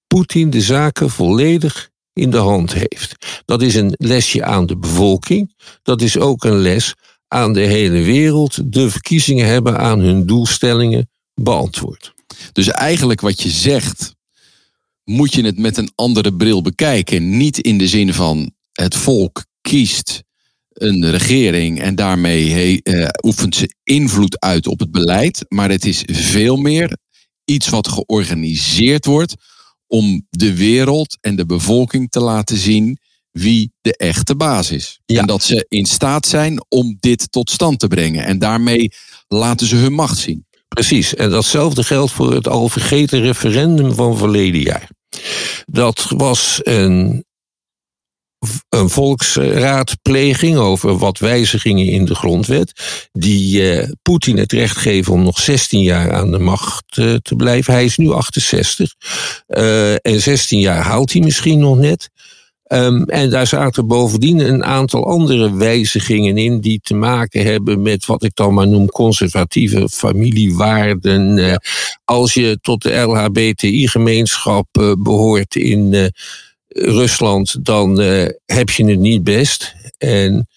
Poetin 0.06 0.50
de 0.50 0.61
zaken 0.61 1.11
volledig 1.11 1.90
in 2.12 2.31
de 2.31 2.38
hand 2.38 2.73
heeft. 2.73 3.43
Dat 3.44 3.62
is 3.62 3.75
een 3.75 3.94
lesje 3.96 4.44
aan 4.44 4.67
de 4.67 4.76
bevolking. 4.76 5.55
Dat 5.82 6.02
is 6.02 6.19
ook 6.19 6.44
een 6.44 6.58
les 6.58 6.94
aan 7.32 7.52
de 7.52 7.61
hele 7.61 8.02
wereld 8.02 8.73
de 8.73 8.90
verkiezingen 8.90 9.46
hebben 9.46 9.79
aan 9.79 10.00
hun 10.00 10.26
doelstellingen 10.26 11.11
beantwoord. 11.34 12.14
Dus 12.52 12.69
eigenlijk 12.69 13.20
wat 13.20 13.43
je 13.43 13.50
zegt, 13.50 14.14
moet 15.05 15.34
je 15.34 15.44
het 15.44 15.58
met 15.58 15.76
een 15.76 15.93
andere 15.94 16.34
bril 16.34 16.62
bekijken. 16.62 17.37
Niet 17.37 17.58
in 17.58 17.79
de 17.79 17.88
zin 17.88 18.14
van 18.14 18.52
het 18.73 18.96
volk 18.96 19.44
kiest 19.61 20.23
een 20.69 21.11
regering 21.11 21.81
en 21.81 21.94
daarmee 21.94 22.81
uh, 22.82 23.08
oefent 23.23 23.55
ze 23.55 23.75
invloed 23.82 24.40
uit 24.40 24.67
op 24.67 24.78
het 24.78 24.90
beleid. 24.90 25.44
Maar 25.49 25.70
het 25.70 25.85
is 25.85 26.02
veel 26.06 26.56
meer 26.56 26.96
iets 27.44 27.69
wat 27.69 27.88
georganiseerd 27.88 29.05
wordt 29.05 29.35
om 29.87 30.26
de 30.31 30.56
wereld 30.56 31.19
en 31.20 31.37
de 31.37 31.46
bevolking 31.46 32.11
te 32.11 32.20
laten 32.20 32.56
zien 32.56 32.99
wie 33.32 33.73
de 33.81 33.96
echte 33.96 34.37
baas 34.37 34.70
is. 34.70 35.00
En 35.06 35.26
dat 35.26 35.43
ze 35.43 35.67
in 35.69 35.87
staat 35.87 36.26
zijn 36.26 36.64
om 36.69 36.96
dit 37.00 37.32
tot 37.32 37.50
stand 37.50 37.79
te 37.79 37.88
brengen. 37.88 38.25
En 38.25 38.38
daarmee 38.38 38.93
laten 39.29 39.67
ze 39.67 39.76
hun 39.76 39.93
macht 39.93 40.19
zien. 40.19 40.46
Precies. 40.69 41.14
En 41.14 41.31
datzelfde 41.31 41.84
geldt 41.84 42.12
voor 42.12 42.34
het 42.34 42.49
al 42.49 42.69
vergeten 42.69 43.20
referendum 43.20 43.94
van 43.94 44.17
verleden 44.17 44.61
jaar. 44.61 44.88
Dat 45.67 46.06
was 46.17 46.61
een, 46.62 47.25
een 48.69 48.90
volksraadpleging 48.90 50.57
over 50.57 50.99
wat 50.99 51.18
wijzigingen 51.18 51.87
in 51.87 52.04
de 52.04 52.14
grondwet. 52.14 52.73
Die 53.12 53.73
eh, 53.73 53.88
Poetin 54.02 54.38
het 54.38 54.52
recht 54.52 54.76
geven 54.76 55.12
om 55.12 55.23
nog 55.23 55.40
16 55.40 55.80
jaar 55.80 56.12
aan 56.12 56.30
de 56.30 56.38
macht 56.38 56.99
eh, 56.99 57.14
te 57.14 57.37
blijven. 57.37 57.73
Hij 57.73 57.85
is 57.85 57.97
nu 57.97 58.12
68. 58.12 58.95
Uh, 59.49 59.95
eh, 59.95 59.99
en 60.02 60.21
16 60.21 60.59
jaar 60.59 60.83
haalt 60.83 61.12
hij 61.12 61.23
misschien 61.23 61.59
nog 61.59 61.76
net. 61.76 62.11
Um, 62.73 63.05
en 63.05 63.31
daar 63.31 63.47
zaten 63.47 63.87
bovendien 63.87 64.38
een 64.38 64.64
aantal 64.64 65.07
andere 65.07 65.57
wijzigingen 65.57 66.37
in 66.37 66.61
die 66.61 66.81
te 66.83 66.95
maken 66.95 67.45
hebben 67.45 67.83
met 67.83 68.07
wat 68.07 68.23
ik 68.23 68.31
dan 68.35 68.55
maar 68.55 68.69
noem 68.69 68.88
conservatieve 68.88 69.88
familiewaarden. 69.88 71.37
Uh, 71.37 71.55
als 72.05 72.35
je 72.35 72.59
tot 72.61 72.83
de 72.83 72.95
LHBTI-gemeenschap 72.95 74.67
uh, 74.81 74.93
behoort 74.99 75.57
in 75.57 75.93
uh, 75.93 76.07
Rusland, 76.69 77.64
dan 77.64 77.99
heb 78.45 78.71
je 78.71 78.85
het 78.85 78.99
niet 78.99 79.25
best. 79.25 79.75
En 79.99 80.49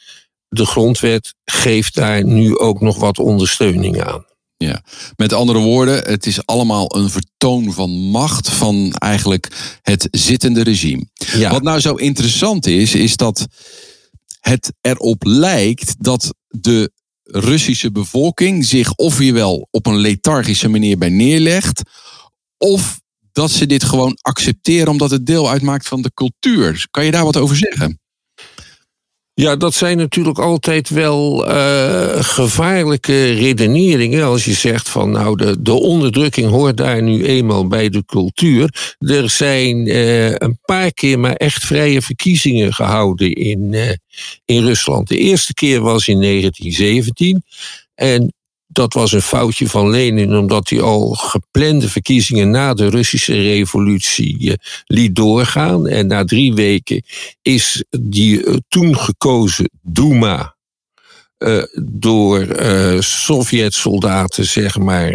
de 0.47 0.65
grondwet 0.65 1.33
geeft 1.45 1.95
daar 1.95 2.23
nu 2.23 2.57
ook 2.57 2.81
nog 2.81 2.99
wat 2.99 3.19
ondersteuning 3.19 4.01
aan. 4.03 4.25
Ja, 4.57 4.83
met 5.15 5.33
andere 5.33 5.59
woorden, 5.59 6.03
het 6.03 6.25
is 6.25 6.45
allemaal 6.45 6.95
een 6.95 7.09
vertoon 7.09 7.73
van 7.73 7.91
macht 7.91 8.49
van 8.49 8.93
eigenlijk 8.93 9.77
het 9.81 10.07
zittende 10.11 10.63
regime. 10.63 11.05
Ja. 11.33 11.51
Wat 11.51 11.63
nou 11.63 11.79
zo 11.79 11.93
interessant 11.93 12.65
is, 12.65 12.95
is 12.95 13.15
dat 13.15 13.45
het 14.39 14.73
erop 14.81 15.23
lijkt 15.23 15.95
dat 15.99 16.33
de 16.47 16.91
Russische 17.23 17.91
bevolking 17.91 18.65
zich 18.65 18.93
of 18.95 19.19
je 19.19 19.33
wel 19.33 19.67
op 19.71 19.85
een 19.85 19.97
lethargische 19.97 20.67
manier 20.67 20.97
bij 20.97 21.09
neerlegt, 21.09 21.81
of 22.57 22.99
dat 23.31 23.51
ze 23.51 23.65
dit 23.65 23.83
gewoon 23.83 24.17
accepteren 24.21 24.87
omdat 24.87 25.11
het 25.11 25.25
deel 25.25 25.49
uitmaakt 25.49 25.87
van 25.87 26.01
de 26.01 26.11
cultuur. 26.13 26.87
Kan 26.91 27.05
je 27.05 27.11
daar 27.11 27.23
wat 27.23 27.37
over 27.37 27.55
zeggen? 27.55 27.99
Ja, 29.37 29.55
dat 29.55 29.73
zijn 29.73 29.97
natuurlijk 29.97 30.39
altijd 30.39 30.89
wel 30.89 31.49
uh, 31.49 32.23
gevaarlijke 32.23 33.31
redeneringen. 33.33 34.25
Als 34.25 34.45
je 34.45 34.53
zegt 34.53 34.89
van 34.89 35.11
nou, 35.11 35.37
de, 35.37 35.61
de 35.61 35.73
onderdrukking 35.73 36.49
hoort 36.49 36.77
daar 36.77 37.01
nu 37.01 37.25
eenmaal 37.25 37.67
bij 37.67 37.89
de 37.89 38.05
cultuur. 38.05 38.95
Er 38.99 39.29
zijn 39.29 39.87
uh, 39.87 40.29
een 40.29 40.59
paar 40.61 40.91
keer 40.91 41.19
maar 41.19 41.35
echt 41.35 41.65
vrije 41.65 42.01
verkiezingen 42.01 42.73
gehouden 42.73 43.33
in, 43.33 43.73
uh, 43.73 43.89
in 44.45 44.65
Rusland. 44.65 45.07
De 45.07 45.17
eerste 45.17 45.53
keer 45.53 45.81
was 45.81 46.07
in 46.07 46.21
1917. 46.21 47.43
En 47.95 48.33
dat 48.67 48.93
was 48.93 49.11
een 49.11 49.21
foutje 49.21 49.69
van 49.69 49.89
Lenin, 49.89 50.35
omdat 50.35 50.69
hij 50.69 50.81
al 50.81 51.13
geplande 51.13 51.89
verkiezingen 51.89 52.49
na 52.49 52.73
de 52.73 52.89
Russische 52.89 53.41
revolutie 53.41 54.51
eh, 54.51 54.55
liet 54.85 55.15
doorgaan. 55.15 55.87
En 55.87 56.07
na 56.07 56.23
drie 56.23 56.53
weken 56.53 57.03
is 57.41 57.83
die 57.99 58.45
eh, 58.45 58.55
toen 58.67 58.97
gekozen 58.97 59.69
Duma 59.81 60.53
uh, 61.37 61.63
door 61.83 62.61
uh, 62.61 62.99
Sovjet-soldaten, 62.99 64.45
zeg 64.45 64.77
maar, 64.77 65.11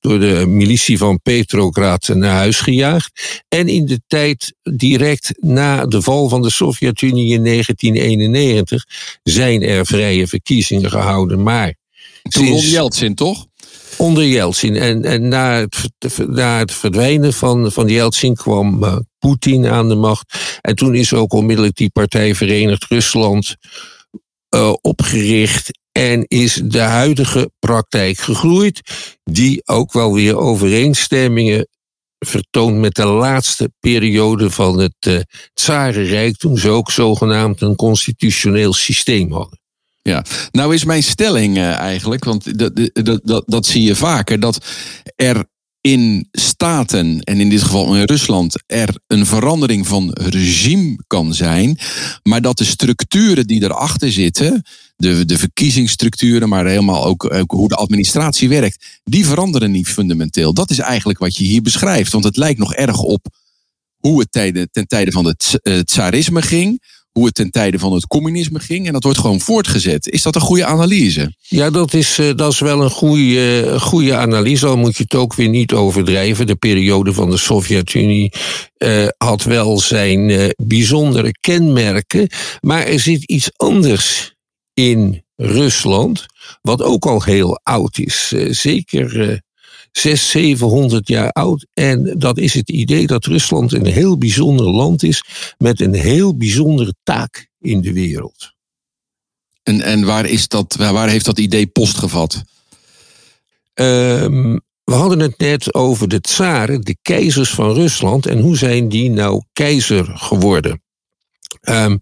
door 0.00 0.20
de 0.20 0.44
militie 0.46 0.98
van 0.98 1.20
Petrograd 1.22 2.08
naar 2.08 2.34
huis 2.34 2.60
gejaagd. 2.60 3.42
En 3.48 3.68
in 3.68 3.86
de 3.86 4.00
tijd 4.06 4.54
direct 4.62 5.34
na 5.40 5.86
de 5.86 6.02
val 6.02 6.28
van 6.28 6.42
de 6.42 6.50
Sovjet-Unie 6.50 7.32
in 7.32 7.44
1991 7.44 8.84
zijn 9.22 9.62
er 9.62 9.86
vrije 9.86 10.26
verkiezingen 10.26 10.90
gehouden. 10.90 11.42
Maar 11.42 11.74
toen 12.28 12.48
onder 12.48 12.64
Yeltsin, 12.64 13.14
toch? 13.14 13.46
Onder 13.96 14.26
Yeltsin. 14.26 14.76
En, 14.76 15.04
en 15.04 15.28
na, 15.28 15.60
het, 15.60 16.28
na 16.28 16.58
het 16.58 16.72
verdwijnen 16.72 17.32
van, 17.32 17.72
van 17.72 17.88
Yeltsin 17.88 18.34
kwam 18.34 18.84
uh, 18.84 18.96
Poetin 19.18 19.66
aan 19.66 19.88
de 19.88 19.94
macht. 19.94 20.58
En 20.60 20.74
toen 20.74 20.94
is 20.94 21.12
ook 21.12 21.32
onmiddellijk 21.32 21.76
die 21.76 21.90
partij 21.90 22.34
Verenigd 22.34 22.84
Rusland 22.84 23.56
uh, 24.54 24.72
opgericht. 24.80 25.70
En 25.92 26.24
is 26.28 26.60
de 26.64 26.80
huidige 26.80 27.50
praktijk 27.58 28.18
gegroeid, 28.18 28.80
die 29.24 29.62
ook 29.66 29.92
wel 29.92 30.14
weer 30.14 30.36
overeenstemmingen 30.36 31.68
vertoont 32.18 32.76
met 32.76 32.94
de 32.94 33.06
laatste 33.06 33.72
periode 33.80 34.50
van 34.50 34.78
het 34.78 35.06
uh, 35.06 35.20
Tsarenrijk, 35.54 36.36
toen 36.36 36.58
ze 36.58 36.68
ook 36.68 36.90
zogenaamd 36.90 37.60
een 37.60 37.76
constitutioneel 37.76 38.72
systeem 38.72 39.32
hadden. 39.32 39.58
Ja, 40.08 40.24
nou 40.50 40.74
is 40.74 40.84
mijn 40.84 41.02
stelling 41.02 41.56
uh, 41.56 41.72
eigenlijk, 41.72 42.24
want 42.24 42.58
dat, 42.58 42.90
dat, 42.92 43.20
dat, 43.24 43.44
dat 43.46 43.66
zie 43.66 43.82
je 43.82 43.94
vaker, 43.94 44.40
dat 44.40 44.66
er 45.16 45.44
in 45.80 46.28
staten, 46.32 47.20
en 47.20 47.40
in 47.40 47.48
dit 47.48 47.62
geval 47.62 47.96
in 47.96 48.04
Rusland, 48.04 48.62
er 48.66 48.98
een 49.06 49.26
verandering 49.26 49.86
van 49.86 50.10
regime 50.12 50.98
kan 51.06 51.34
zijn, 51.34 51.78
maar 52.22 52.42
dat 52.42 52.58
de 52.58 52.64
structuren 52.64 53.46
die 53.46 53.62
erachter 53.62 54.12
zitten, 54.12 54.62
de, 54.96 55.24
de 55.24 55.38
verkiezingsstructuren, 55.38 56.48
maar 56.48 56.66
helemaal 56.66 57.04
ook, 57.04 57.34
ook 57.34 57.50
hoe 57.50 57.68
de 57.68 57.76
administratie 57.76 58.48
werkt, 58.48 59.00
die 59.04 59.26
veranderen 59.26 59.70
niet 59.70 59.88
fundamenteel. 59.88 60.54
Dat 60.54 60.70
is 60.70 60.78
eigenlijk 60.78 61.18
wat 61.18 61.36
je 61.36 61.44
hier 61.44 61.62
beschrijft, 61.62 62.12
want 62.12 62.24
het 62.24 62.36
lijkt 62.36 62.58
nog 62.58 62.74
erg 62.74 62.98
op 62.98 63.26
hoe 63.96 64.20
het 64.20 64.32
tijden, 64.32 64.68
ten 64.70 64.86
tijde 64.86 65.10
van 65.10 65.24
het 65.24 65.58
uh, 65.62 65.78
tsarisme 65.78 66.42
ging 66.42 66.82
hoe 67.14 67.26
het 67.26 67.34
ten 67.34 67.50
tijde 67.50 67.78
van 67.78 67.92
het 67.92 68.06
communisme 68.06 68.58
ging. 68.58 68.86
En 68.86 68.92
dat 68.92 69.02
wordt 69.02 69.18
gewoon 69.18 69.40
voortgezet. 69.40 70.08
Is 70.08 70.22
dat 70.22 70.34
een 70.34 70.40
goede 70.40 70.64
analyse? 70.64 71.34
Ja, 71.40 71.70
dat 71.70 71.94
is, 71.94 72.18
uh, 72.18 72.34
dat 72.36 72.52
is 72.52 72.58
wel 72.58 72.82
een 72.82 72.90
goede, 72.90 73.74
goede 73.80 74.16
analyse. 74.16 74.66
Al 74.66 74.76
moet 74.76 74.96
je 74.96 75.02
het 75.02 75.14
ook 75.14 75.34
weer 75.34 75.48
niet 75.48 75.72
overdrijven. 75.72 76.46
De 76.46 76.56
periode 76.56 77.12
van 77.12 77.30
de 77.30 77.36
Sovjet-Unie 77.36 78.32
uh, 78.78 79.08
had 79.18 79.42
wel 79.42 79.78
zijn 79.78 80.52
bijzondere 80.56 81.32
kenmerken. 81.40 82.28
Maar 82.60 82.86
er 82.86 83.00
zit 83.00 83.24
iets 83.24 83.50
anders 83.56 84.34
in 84.72 85.24
Rusland. 85.36 86.26
Wat 86.62 86.82
ook 86.82 87.06
al 87.06 87.22
heel 87.22 87.60
oud 87.62 87.98
is. 87.98 88.34
zeker 88.50 89.42
zes, 89.98 90.30
700 90.30 91.08
jaar 91.08 91.30
oud. 91.30 91.66
En 91.74 92.18
dat 92.18 92.38
is 92.38 92.54
het 92.54 92.70
idee 92.70 93.06
dat 93.06 93.24
Rusland 93.24 93.72
een 93.72 93.86
heel 93.86 94.18
bijzonder 94.18 94.66
land 94.66 95.02
is 95.02 95.24
met 95.58 95.80
een 95.80 95.94
heel 95.94 96.36
bijzondere 96.36 96.94
taak 97.02 97.48
in 97.60 97.80
de 97.80 97.92
wereld. 97.92 98.52
En, 99.62 99.80
en 99.80 100.04
waar, 100.04 100.26
is 100.26 100.48
dat, 100.48 100.74
waar 100.76 101.08
heeft 101.08 101.24
dat 101.24 101.38
idee 101.38 101.66
postgevat? 101.66 102.42
Um, 103.74 104.60
we 104.84 104.94
hadden 104.94 105.20
het 105.20 105.38
net 105.38 105.74
over 105.74 106.08
de 106.08 106.20
tsaren, 106.20 106.80
de 106.80 106.96
keizers 107.02 107.50
van 107.50 107.74
Rusland. 107.74 108.26
En 108.26 108.40
hoe 108.40 108.56
zijn 108.56 108.88
die 108.88 109.10
nou 109.10 109.42
keizer 109.52 110.04
geworden? 110.04 110.82
Um, 111.62 112.00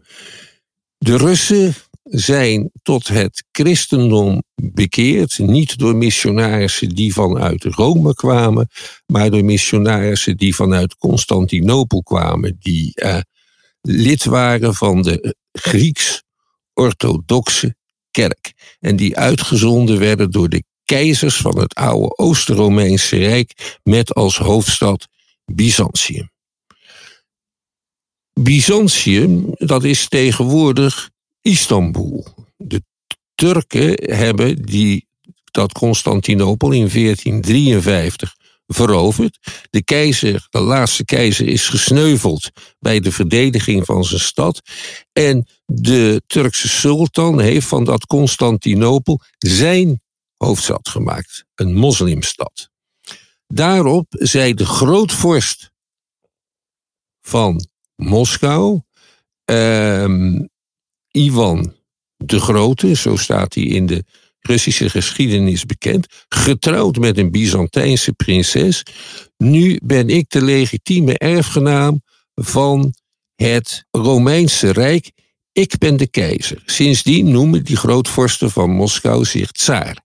de 0.99 1.17
Russen 1.17 1.75
zijn 2.13 2.71
tot 2.83 3.09
het 3.09 3.45
christendom 3.53 4.43
bekeerd, 4.55 5.39
niet 5.39 5.79
door 5.79 5.97
missionarissen 5.97 6.89
die 6.89 7.13
vanuit 7.13 7.65
Rome 7.65 8.15
kwamen, 8.15 8.69
maar 9.07 9.31
door 9.31 9.45
missionarissen 9.45 10.37
die 10.37 10.55
vanuit 10.55 10.97
Constantinopel 10.97 12.03
kwamen, 12.03 12.57
die 12.61 12.93
uh, 12.95 13.19
lid 13.81 14.25
waren 14.25 14.75
van 14.75 15.03
de 15.03 15.37
Grieks-orthodoxe 15.53 17.77
kerk 18.11 18.53
en 18.81 18.97
die 18.97 19.17
uitgezonden 19.17 19.99
werden 19.99 20.31
door 20.31 20.49
de 20.49 20.65
keizers 20.85 21.37
van 21.37 21.59
het 21.59 21.75
oude 21.75 22.17
Oost-Romeinse 22.17 23.17
Rijk 23.17 23.79
met 23.83 24.15
als 24.15 24.37
hoofdstad 24.37 25.09
Byzantium. 25.45 26.31
Byzantium, 28.41 29.55
dat 29.59 29.85
is 29.85 30.09
tegenwoordig 30.09 31.11
Istanbul. 31.43 32.27
De 32.57 32.83
Turken 33.35 34.17
hebben 34.17 34.63
die, 34.63 35.07
dat 35.51 35.73
Constantinopel 35.73 36.71
in 36.71 36.89
1453 36.89 38.37
veroverd. 38.67 39.39
De 39.71 39.85
keizer, 39.85 40.47
de 40.51 40.61
laatste 40.61 41.05
keizer, 41.05 41.47
is 41.49 41.69
gesneuveld 41.69 42.51
bij 42.79 43.01
de 43.01 43.13
verdediging 43.13 43.85
van 43.85 44.05
zijn 44.05 44.21
stad. 44.21 44.63
En 45.13 45.47
de 45.67 46.23
Turkse 46.27 46.69
sultan 46.69 47.41
heeft 47.41 47.67
van 47.67 47.85
dat 47.85 48.07
Constantinopel 48.07 49.21
zijn 49.39 50.03
hoofdstad 50.37 50.89
gemaakt, 50.89 51.45
een 51.55 51.75
moslimstad. 51.75 52.71
Daarop 53.47 54.07
zei 54.09 54.55
de 54.55 54.67
grootvorst 54.67 55.71
van 57.21 57.67
Moskou, 57.97 58.81
uh, 59.51 60.39
Ivan 61.13 61.75
de 62.17 62.41
Grote, 62.41 62.95
zo 62.95 63.17
staat 63.17 63.55
hij 63.55 63.65
in 63.65 63.87
de 63.87 64.05
Russische 64.41 64.91
geschiedenis 64.91 65.65
bekend, 65.65 66.07
getrouwd 66.29 66.97
met 66.97 67.19
een 67.19 67.31
Byzantijnse 67.31 68.13
prinses. 68.13 68.83
Nu 69.37 69.81
ben 69.85 70.09
ik 70.09 70.31
de 70.31 70.43
legitieme 70.43 71.19
erfgenaam 71.19 72.03
van 72.35 72.95
het 73.35 73.85
Romeinse 73.91 74.71
Rijk. 74.71 75.11
Ik 75.53 75.79
ben 75.79 75.97
de 75.97 76.07
keizer. 76.07 76.63
Sindsdien 76.65 77.31
noemen 77.31 77.65
die 77.65 77.77
grootvorsten 77.77 78.51
van 78.51 78.71
Moskou 78.71 79.25
zich 79.25 79.51
tsaar, 79.51 80.01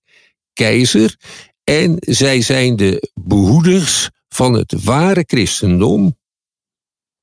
keizer. 0.54 1.16
En 1.64 1.96
zij 2.00 2.42
zijn 2.42 2.76
de 2.76 3.12
behoeders 3.14 4.10
van 4.30 4.54
het 4.54 4.84
ware 4.84 5.24
christendom, 5.28 6.18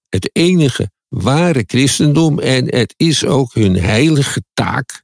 het 0.09 0.31
enige 0.33 0.91
ware 1.23 1.65
christendom. 1.67 2.39
En 2.39 2.77
het 2.77 2.95
is 2.97 3.25
ook 3.25 3.55
hun 3.55 3.77
heilige 3.77 4.43
taak 4.55 5.03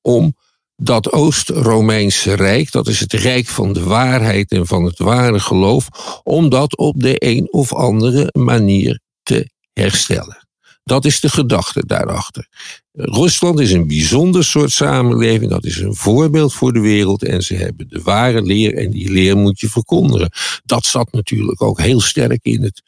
om 0.00 0.36
dat 0.76 1.12
Oost-Romeinse 1.12 2.34
Rijk, 2.34 2.72
dat 2.72 2.88
is 2.88 3.00
het 3.00 3.12
Rijk 3.12 3.46
van 3.46 3.72
de 3.72 3.82
waarheid 3.82 4.50
en 4.50 4.66
van 4.66 4.84
het 4.84 4.98
ware 4.98 5.40
geloof, 5.40 5.88
om 6.22 6.48
dat 6.48 6.76
op 6.76 7.00
de 7.00 7.14
een 7.18 7.52
of 7.52 7.74
andere 7.74 8.28
manier 8.32 9.00
te 9.22 9.50
herstellen. 9.72 10.46
Dat 10.84 11.04
is 11.04 11.20
de 11.20 11.28
gedachte 11.28 11.86
daarachter. 11.86 12.48
Rusland 12.92 13.60
is 13.60 13.72
een 13.72 13.86
bijzonder 13.86 14.44
soort 14.44 14.70
samenleving, 14.70 15.50
dat 15.50 15.64
is 15.64 15.78
een 15.78 15.94
voorbeeld 15.94 16.54
voor 16.54 16.72
de 16.72 16.80
wereld 16.80 17.24
en 17.24 17.42
ze 17.42 17.54
hebben 17.54 17.88
de 17.88 18.00
ware 18.02 18.42
leer 18.42 18.76
en 18.76 18.90
die 18.90 19.10
leer 19.10 19.36
moet 19.36 19.60
je 19.60 19.68
verkondigen. 19.68 20.30
Dat 20.64 20.84
zat 20.84 21.12
natuurlijk 21.12 21.62
ook 21.62 21.80
heel 21.80 22.00
sterk 22.00 22.40
in 22.42 22.62
het 22.62 22.82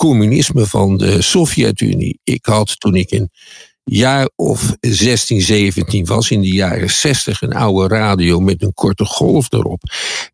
communisme 0.00 0.66
van 0.66 0.96
de 0.96 1.22
Sovjet-Unie. 1.22 2.20
Ik 2.24 2.46
had 2.46 2.80
toen 2.80 2.94
ik 2.94 3.10
een 3.10 3.30
jaar 3.84 4.30
of 4.36 4.76
16, 4.80 5.40
17 5.40 6.04
was, 6.06 6.30
in 6.30 6.40
de 6.40 6.48
jaren 6.48 6.90
60, 6.90 7.42
een 7.42 7.52
oude 7.52 7.94
radio 7.94 8.40
met 8.40 8.62
een 8.62 8.74
korte 8.74 9.04
golf 9.04 9.52
erop. 9.52 9.82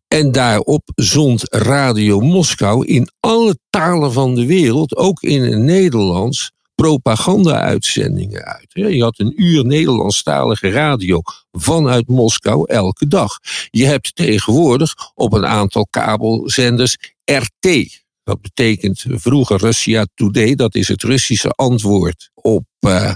En 0.07 0.31
daarop 0.31 0.91
zond 0.95 1.53
Radio 1.53 2.19
Moskou 2.19 2.85
in 2.85 3.09
alle 3.19 3.57
talen 3.69 4.13
van 4.13 4.35
de 4.35 4.45
wereld, 4.45 4.95
ook 4.95 5.21
in 5.21 5.43
het 5.43 5.59
Nederlands, 5.59 6.51
propaganda-uitzendingen 6.75 8.43
uit. 8.43 8.67
Je 8.71 9.03
had 9.03 9.19
een 9.19 9.43
uur 9.43 9.65
Nederlandstalige 9.65 10.69
radio 10.69 11.21
vanuit 11.51 12.07
Moskou 12.07 12.71
elke 12.71 13.07
dag. 13.07 13.39
Je 13.69 13.85
hebt 13.85 14.15
tegenwoordig 14.15 14.93
op 15.13 15.33
een 15.33 15.45
aantal 15.45 15.87
kabelzenders 15.89 16.97
RT. 17.25 18.05
Dat 18.27 18.41
betekent 18.41 19.05
vroeger 19.07 19.57
Russia 19.57 20.05
Today, 20.15 20.55
dat 20.55 20.75
is 20.75 20.87
het 20.87 21.03
Russische 21.03 21.49
antwoord 21.49 22.29
op 22.33 22.65
uh, 22.79 23.13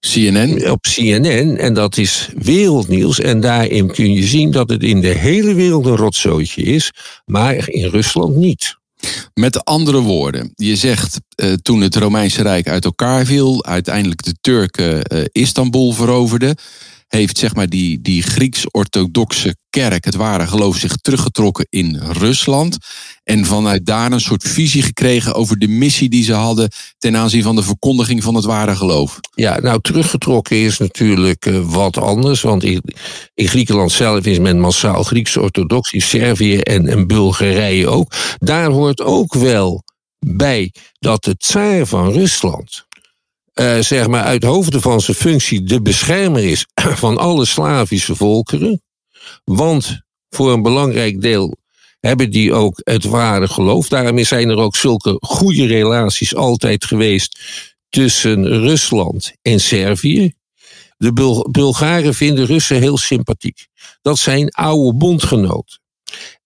CNN. 0.00 0.70
Op 0.70 0.80
CNN. 0.80 1.56
En 1.56 1.74
dat 1.74 1.96
is 1.96 2.28
wereldnieuws. 2.34 3.20
En 3.20 3.40
daarin 3.40 3.92
kun 3.92 4.12
je 4.12 4.22
zien 4.22 4.50
dat 4.50 4.68
het 4.68 4.82
in 4.82 5.00
de 5.00 5.08
hele 5.08 5.54
wereld 5.54 5.86
een 5.86 5.96
rotzootje 5.96 6.62
is. 6.62 6.92
Maar 7.24 7.68
in 7.68 7.88
Rusland 7.88 8.36
niet. 8.36 8.76
Met 9.34 9.64
andere 9.64 10.00
woorden, 10.00 10.52
je 10.54 10.76
zegt 10.76 11.20
uh, 11.36 11.52
toen 11.52 11.80
het 11.80 11.96
Romeinse 11.96 12.42
Rijk 12.42 12.68
uit 12.68 12.84
elkaar 12.84 13.26
viel, 13.26 13.64
uiteindelijk 13.64 14.22
de 14.22 14.34
Turken 14.40 15.02
uh, 15.12 15.24
Istanbul 15.32 15.92
veroverden, 15.92 16.56
heeft 17.14 17.38
zeg 17.38 17.54
maar 17.54 17.68
die, 17.68 18.00
die 18.00 18.22
Grieks-orthodoxe 18.22 19.56
kerk, 19.70 20.04
het 20.04 20.14
ware 20.14 20.46
geloof, 20.46 20.76
zich 20.76 20.96
teruggetrokken 20.96 21.66
in 21.70 21.96
Rusland. 21.96 22.76
En 23.24 23.44
vanuit 23.44 23.86
daar 23.86 24.12
een 24.12 24.20
soort 24.20 24.48
visie 24.48 24.82
gekregen 24.82 25.34
over 25.34 25.58
de 25.58 25.68
missie 25.68 26.08
die 26.08 26.24
ze 26.24 26.32
hadden 26.32 26.70
ten 26.98 27.16
aanzien 27.16 27.42
van 27.42 27.56
de 27.56 27.62
verkondiging 27.62 28.22
van 28.22 28.34
het 28.34 28.44
ware 28.44 28.76
geloof. 28.76 29.20
Ja, 29.34 29.60
nou 29.60 29.80
teruggetrokken 29.80 30.56
is 30.56 30.78
natuurlijk 30.78 31.46
uh, 31.46 31.60
wat 31.64 31.96
anders. 31.96 32.40
Want 32.40 32.64
in, 32.64 32.82
in, 33.34 33.48
Griekenland 33.48 33.92
zelf 33.92 34.24
is 34.24 34.38
men 34.38 34.60
massaal 34.60 35.02
Grieks-orthodox, 35.02 35.92
in 35.92 36.02
Servië 36.02 36.58
en, 36.58 36.86
en 36.86 37.06
Bulgarije 37.06 37.88
ook. 37.88 38.12
Daar 38.38 38.70
hoort 38.70 39.02
ook 39.02 39.34
wel 39.34 39.82
bij 40.26 40.72
dat 40.98 41.24
de 41.24 41.36
tsaar 41.36 41.86
van 41.86 42.12
Rusland 42.12 42.86
uh, 43.54 43.78
zeg 43.78 44.08
maar 44.08 44.22
uit 44.22 44.42
hoofde 44.42 44.80
van 44.80 45.00
zijn 45.00 45.16
functie 45.16 45.62
de 45.62 45.82
beschermer 45.82 46.44
is 46.44 46.66
van 47.04 47.18
alle 47.18 47.44
Slavische 47.44 48.16
volkeren. 48.16 48.82
Want 49.44 50.00
voor 50.30 50.52
een 50.52 50.62
belangrijk 50.62 51.20
deel 51.20 51.56
hebben 52.00 52.30
die 52.30 52.52
ook 52.52 52.80
het 52.84 53.04
ware 53.04 53.48
geloof. 53.48 53.88
Daarom 53.88 54.24
zijn 54.24 54.48
er 54.48 54.56
ook 54.56 54.76
zulke 54.76 55.16
goede 55.20 55.66
relaties 55.66 56.34
altijd 56.34 56.84
geweest 56.84 57.40
tussen 57.88 58.46
Rusland 58.46 59.32
en 59.42 59.60
Servië. 59.60 60.32
De 60.96 61.12
Bul 61.12 61.48
Bulgaren 61.50 62.14
vinden 62.14 62.46
Russen 62.46 62.80
heel 62.80 62.98
sympathiek. 62.98 63.66
Dat 64.02 64.18
zijn 64.18 64.50
oude 64.50 64.96
bondgenoten. 64.96 65.80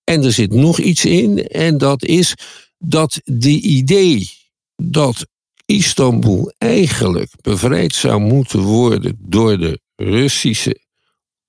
En 0.05 0.25
er 0.25 0.33
zit 0.33 0.53
nog 0.53 0.79
iets 0.79 1.05
in, 1.05 1.49
en 1.49 1.79
dat 1.79 2.05
is 2.05 2.35
dat 2.79 3.21
de 3.25 3.61
idee 3.61 4.31
dat 4.77 5.27
Istanbul 5.67 6.53
eigenlijk 6.59 7.31
bevrijd 7.41 7.95
zou 7.95 8.21
moeten 8.21 8.61
worden 8.61 9.17
door 9.21 9.59
de 9.59 9.81
Russische 9.97 10.85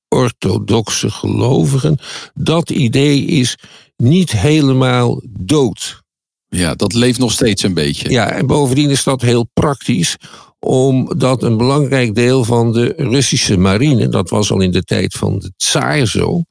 orthodoxe 0.08 1.10
gelovigen, 1.10 1.98
dat 2.34 2.70
idee 2.70 3.26
is 3.26 3.58
niet 3.96 4.32
helemaal 4.32 5.22
dood. 5.30 6.02
Ja, 6.50 6.76
dat 6.76 6.94
leeft 6.94 7.20
nog 7.20 7.32
steeds 7.32 7.64
een 7.64 7.74
beetje. 7.74 8.10
Ja, 8.10 8.32
en 8.32 8.48
bovendien 8.48 8.90
is 8.90 9.04
dat 9.04 9.22
heel 9.22 9.50
praktisch, 9.54 10.16
omdat 10.60 11.44
een 11.44 11.58
belangrijk 11.58 12.16
deel 12.16 12.44
van 12.44 12.74
de 12.74 12.94
Russische 12.98 13.58
marine, 13.58 14.08
dat 14.08 14.30
was 14.30 14.52
al 14.52 14.62
in 14.62 14.72
de 14.72 14.84
tijd 14.84 15.14
van 15.14 15.40
de 15.40 15.52
tsaar 15.58 16.06
zo, 16.06 16.44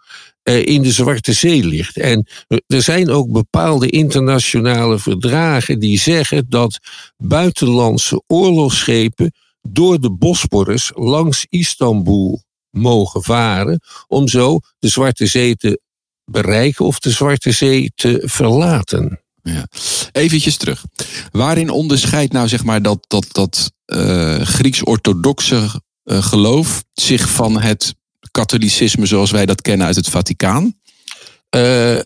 in 0.54 0.82
de 0.82 0.92
Zwarte 0.92 1.32
Zee 1.32 1.64
ligt. 1.64 1.96
En 1.96 2.26
er 2.66 2.82
zijn 2.82 3.10
ook 3.10 3.32
bepaalde 3.32 3.90
internationale 3.90 4.98
verdragen 4.98 5.78
die 5.78 5.98
zeggen 5.98 6.46
dat 6.48 6.78
buitenlandse 7.16 8.22
oorlogsschepen 8.26 9.32
door 9.68 10.00
de 10.00 10.10
Bosporus 10.10 10.90
langs 10.94 11.46
Istanbul 11.48 12.42
mogen 12.70 13.22
varen 13.22 13.80
om 14.06 14.28
zo 14.28 14.58
de 14.78 14.88
Zwarte 14.88 15.26
Zee 15.26 15.56
te 15.56 15.80
bereiken 16.24 16.84
of 16.84 16.98
de 16.98 17.10
Zwarte 17.10 17.52
Zee 17.52 17.92
te 17.94 18.22
verlaten. 18.24 19.20
Ja. 19.42 19.66
Eventjes 20.12 20.56
terug. 20.56 20.84
Waarin 21.30 21.70
onderscheidt 21.70 22.32
nou 22.32 22.48
zeg 22.48 22.64
maar 22.64 22.82
dat, 22.82 23.04
dat, 23.08 23.26
dat 23.32 23.72
uh, 23.86 24.40
Grieks-orthodoxe 24.40 25.68
uh, 26.04 26.22
geloof 26.22 26.84
zich 26.92 27.28
van 27.28 27.60
het 27.60 27.94
katholicisme 28.36 29.06
zoals 29.06 29.30
wij 29.30 29.46
dat 29.46 29.62
kennen 29.62 29.86
uit 29.86 29.96
het 29.96 30.08
Vaticaan? 30.08 30.64
Uh, 30.64 32.00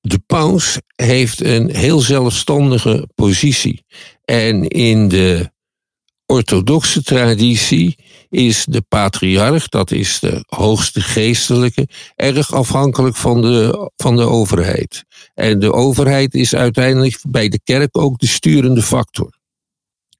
de 0.00 0.18
paus 0.26 0.78
heeft 0.96 1.40
een 1.40 1.74
heel 1.74 2.00
zelfstandige 2.00 3.08
positie. 3.14 3.84
En 4.24 4.68
in 4.68 5.08
de 5.08 5.50
orthodoxe 6.26 7.02
traditie 7.02 7.96
is 8.28 8.64
de 8.64 8.82
patriarch, 8.82 9.68
dat 9.68 9.90
is 9.90 10.18
de 10.20 10.44
hoogste 10.46 11.00
geestelijke, 11.00 11.88
erg 12.16 12.52
afhankelijk 12.52 13.16
van 13.16 13.42
de, 13.42 13.90
van 13.96 14.16
de 14.16 14.28
overheid. 14.28 15.04
En 15.34 15.58
de 15.58 15.72
overheid 15.72 16.34
is 16.34 16.54
uiteindelijk 16.54 17.18
bij 17.28 17.48
de 17.48 17.60
kerk 17.64 17.98
ook 17.98 18.18
de 18.18 18.26
sturende 18.26 18.82
factor. 18.82 19.42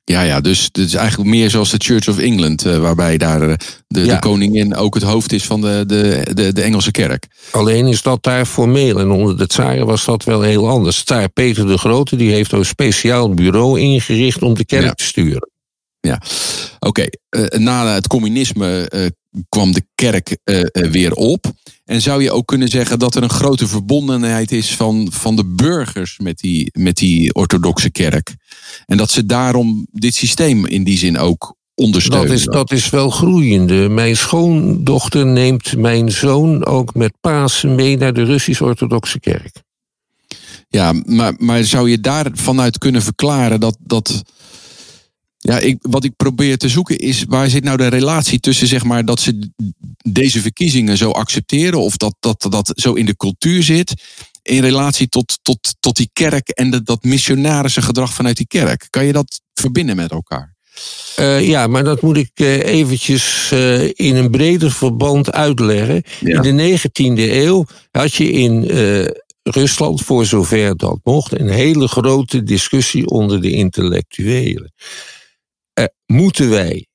Ja, 0.07 0.23
ja, 0.23 0.41
dus 0.41 0.65
het 0.65 0.79
is 0.79 0.95
eigenlijk 0.95 1.31
meer 1.31 1.51
zoals 1.51 1.71
de 1.71 1.77
Church 1.79 2.09
of 2.09 2.19
England, 2.19 2.67
uh, 2.67 2.79
waarbij 2.79 3.17
daar 3.17 3.49
uh, 3.49 3.55
de, 3.87 4.05
ja. 4.05 4.15
de, 4.15 4.19
koningin 4.19 4.75
ook 4.75 4.95
het 4.95 5.03
hoofd 5.03 5.33
is 5.33 5.45
van 5.45 5.61
de, 5.61 5.85
de, 5.87 6.27
de, 6.35 6.53
de, 6.53 6.63
Engelse 6.63 6.91
kerk. 6.91 7.27
Alleen 7.51 7.87
is 7.87 8.03
dat 8.03 8.23
daar 8.23 8.47
formeel 8.47 8.99
en 8.99 9.11
onder 9.11 9.39
de 9.39 9.47
tsaren 9.47 9.87
was 9.87 10.05
dat 10.05 10.25
wel 10.25 10.43
heel 10.43 10.69
anders. 10.69 11.05
Tsaar 11.05 11.29
Peter 11.29 11.67
de 11.67 11.79
Grote 11.79 12.17
die 12.17 12.33
heeft 12.33 12.53
een 12.53 12.65
speciaal 12.65 13.35
bureau 13.35 13.81
ingericht 13.81 14.43
om 14.43 14.55
de 14.55 14.65
kerk 14.65 14.85
ja. 14.85 14.93
te 14.93 15.05
sturen. 15.05 15.51
Ja, 16.01 16.21
oké. 16.79 16.89
Okay. 16.89 17.11
Uh, 17.31 17.61
na 17.61 17.95
het 17.95 18.07
communisme 18.07 18.91
kwam 19.49 19.73
de 19.73 19.87
kerk 19.95 20.37
weer 20.73 21.13
op. 21.13 21.53
En 21.85 22.03
zou 22.03 22.23
je 22.23 22.33
ook 22.33 22.47
kunnen 22.47 22.69
zeggen 22.69 22.99
dat 22.99 23.15
er 23.15 23.23
een 23.23 23.31
grote 23.31 23.67
verbondenheid 23.69 24.53
is 24.53 24.77
van, 24.77 25.09
van 25.13 25.37
de 25.37 25.45
burgers 25.45 26.19
met 26.19 26.39
die, 26.39 26.71
met 26.73 26.97
die 26.97 27.35
orthodoxe 27.35 27.91
kerk? 27.91 28.35
En 28.87 28.97
dat 28.97 29.11
ze 29.11 29.27
daarom 29.27 29.87
dit 29.93 30.15
systeem 30.15 30.67
in 30.67 30.85
die 30.85 30.99
zin 30.99 31.19
ook 31.19 31.57
ondersteunen? 31.75 32.29
Dat 32.29 32.37
is, 32.37 32.45
dat 32.45 32.73
is 32.73 32.91
wel 32.91 33.11
groeiende. 33.11 33.89
Mijn 33.89 34.17
schoondochter 34.17 35.27
neemt 35.27 35.77
mijn 35.77 36.11
zoon 36.11 36.65
ook 36.67 36.95
met 36.95 37.13
Pasen 37.21 37.75
mee 37.75 37.97
naar 37.97 38.13
de 38.13 38.25
Russisch-orthodoxe 38.25 39.21
kerk. 39.21 39.63
Ja, 40.69 40.93
maar, 41.07 41.35
maar 41.39 41.65
zou 41.65 41.91
je 41.91 42.01
daar 42.01 42.31
vanuit 42.33 42.79
kunnen 42.79 43.03
verklaren 43.03 43.61
dat. 43.61 43.77
dat 43.81 44.23
ja, 45.47 45.59
ik, 45.59 45.77
wat 45.81 46.05
ik 46.05 46.17
probeer 46.17 46.59
te 46.59 46.69
zoeken 46.69 46.99
is 46.99 47.25
waar 47.29 47.51
zit 47.51 47.65
nou 47.65 47.77
de 47.77 47.87
relatie 47.87 48.41
tussen 48.41 48.67
zeg 48.67 48.85
maar 48.85 49.05
dat 49.05 49.21
ze 49.21 49.51
deze 50.11 50.41
verkiezingen 50.41 50.97
zo 50.97 51.11
accepteren 51.11 51.81
of 51.81 51.97
dat 51.97 52.17
dat, 52.21 52.47
dat 52.49 52.73
zo 52.75 52.93
in 52.93 53.07
de 53.07 53.17
cultuur 53.17 53.63
zit 53.63 53.95
in 54.43 54.61
relatie 54.61 55.09
tot, 55.09 55.39
tot, 55.43 55.75
tot 55.81 55.97
die 55.97 56.11
kerk 56.13 56.49
en 56.49 56.71
de, 56.71 56.83
dat 56.83 57.03
missionarische 57.03 57.83
gedrag 57.83 58.13
vanuit 58.13 58.37
die 58.37 58.47
kerk. 58.47 58.87
Kan 58.91 59.05
je 59.05 59.13
dat 59.13 59.41
verbinden 59.55 59.97
met 59.97 60.11
elkaar? 60.11 60.55
Uh, 61.21 61.49
ja, 61.49 61.67
maar 61.67 61.85
dat 61.85 62.03
moet 62.03 62.17
ik 62.17 62.31
uh, 62.35 62.65
eventjes 62.65 63.51
uh, 63.53 63.83
in 63.83 64.17
een 64.17 64.31
breder 64.31 64.73
verband 64.73 65.33
uitleggen. 65.33 66.03
Ja. 66.21 66.43
In 66.43 66.57
de 66.57 66.79
19e 66.79 67.31
eeuw 67.33 67.67
had 67.91 68.15
je 68.15 68.31
in 68.31 68.65
Rusland, 69.43 70.01
voor 70.01 70.27
zover 70.27 70.77
dat 70.77 70.99
mocht, 71.03 71.41
een 71.41 71.49
hele 71.49 71.89
grote 71.89 72.43
discussie 72.43 73.07
onder 73.07 73.41
de 73.41 73.51
intellectuelen. 73.51 74.73
Moeten 76.07 76.51
wij 76.51 76.87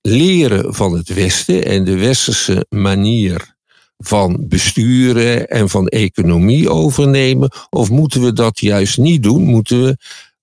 leren 0.00 0.74
van 0.74 0.92
het 0.92 1.14
Westen 1.14 1.64
en 1.64 1.84
de 1.84 1.96
westerse 1.96 2.66
manier 2.68 3.54
van 3.96 4.48
besturen 4.48 5.48
en 5.48 5.68
van 5.68 5.86
economie 5.86 6.70
overnemen? 6.70 7.50
Of 7.70 7.90
moeten 7.90 8.22
we 8.22 8.32
dat 8.32 8.60
juist 8.60 8.98
niet 8.98 9.22
doen? 9.22 9.42
Moeten 9.42 9.84
we 9.84 9.96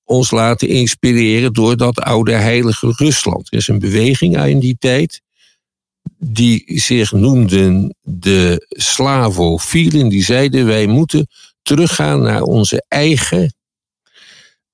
ons 0.04 0.32
laten 0.32 0.68
inspireren 0.68 1.54
door 1.54 1.78
dat 1.78 2.00
oude 2.00 2.34
heilige 2.34 2.94
Rusland? 2.96 3.52
Er 3.52 3.58
is 3.58 3.68
een 3.68 3.80
beweging 3.80 4.46
in 4.46 4.60
die 4.60 4.76
tijd 4.80 5.22
die 6.18 6.64
zich 6.80 7.12
noemden 7.12 7.96
de 8.02 8.66
slavofielen. 8.70 10.10
Die 10.10 10.24
zeiden 10.24 10.66
wij 10.66 10.88
moeten 10.88 11.28
teruggaan 11.62 12.22
naar 12.22 12.42
onze 12.42 12.84
eigen 12.88 13.56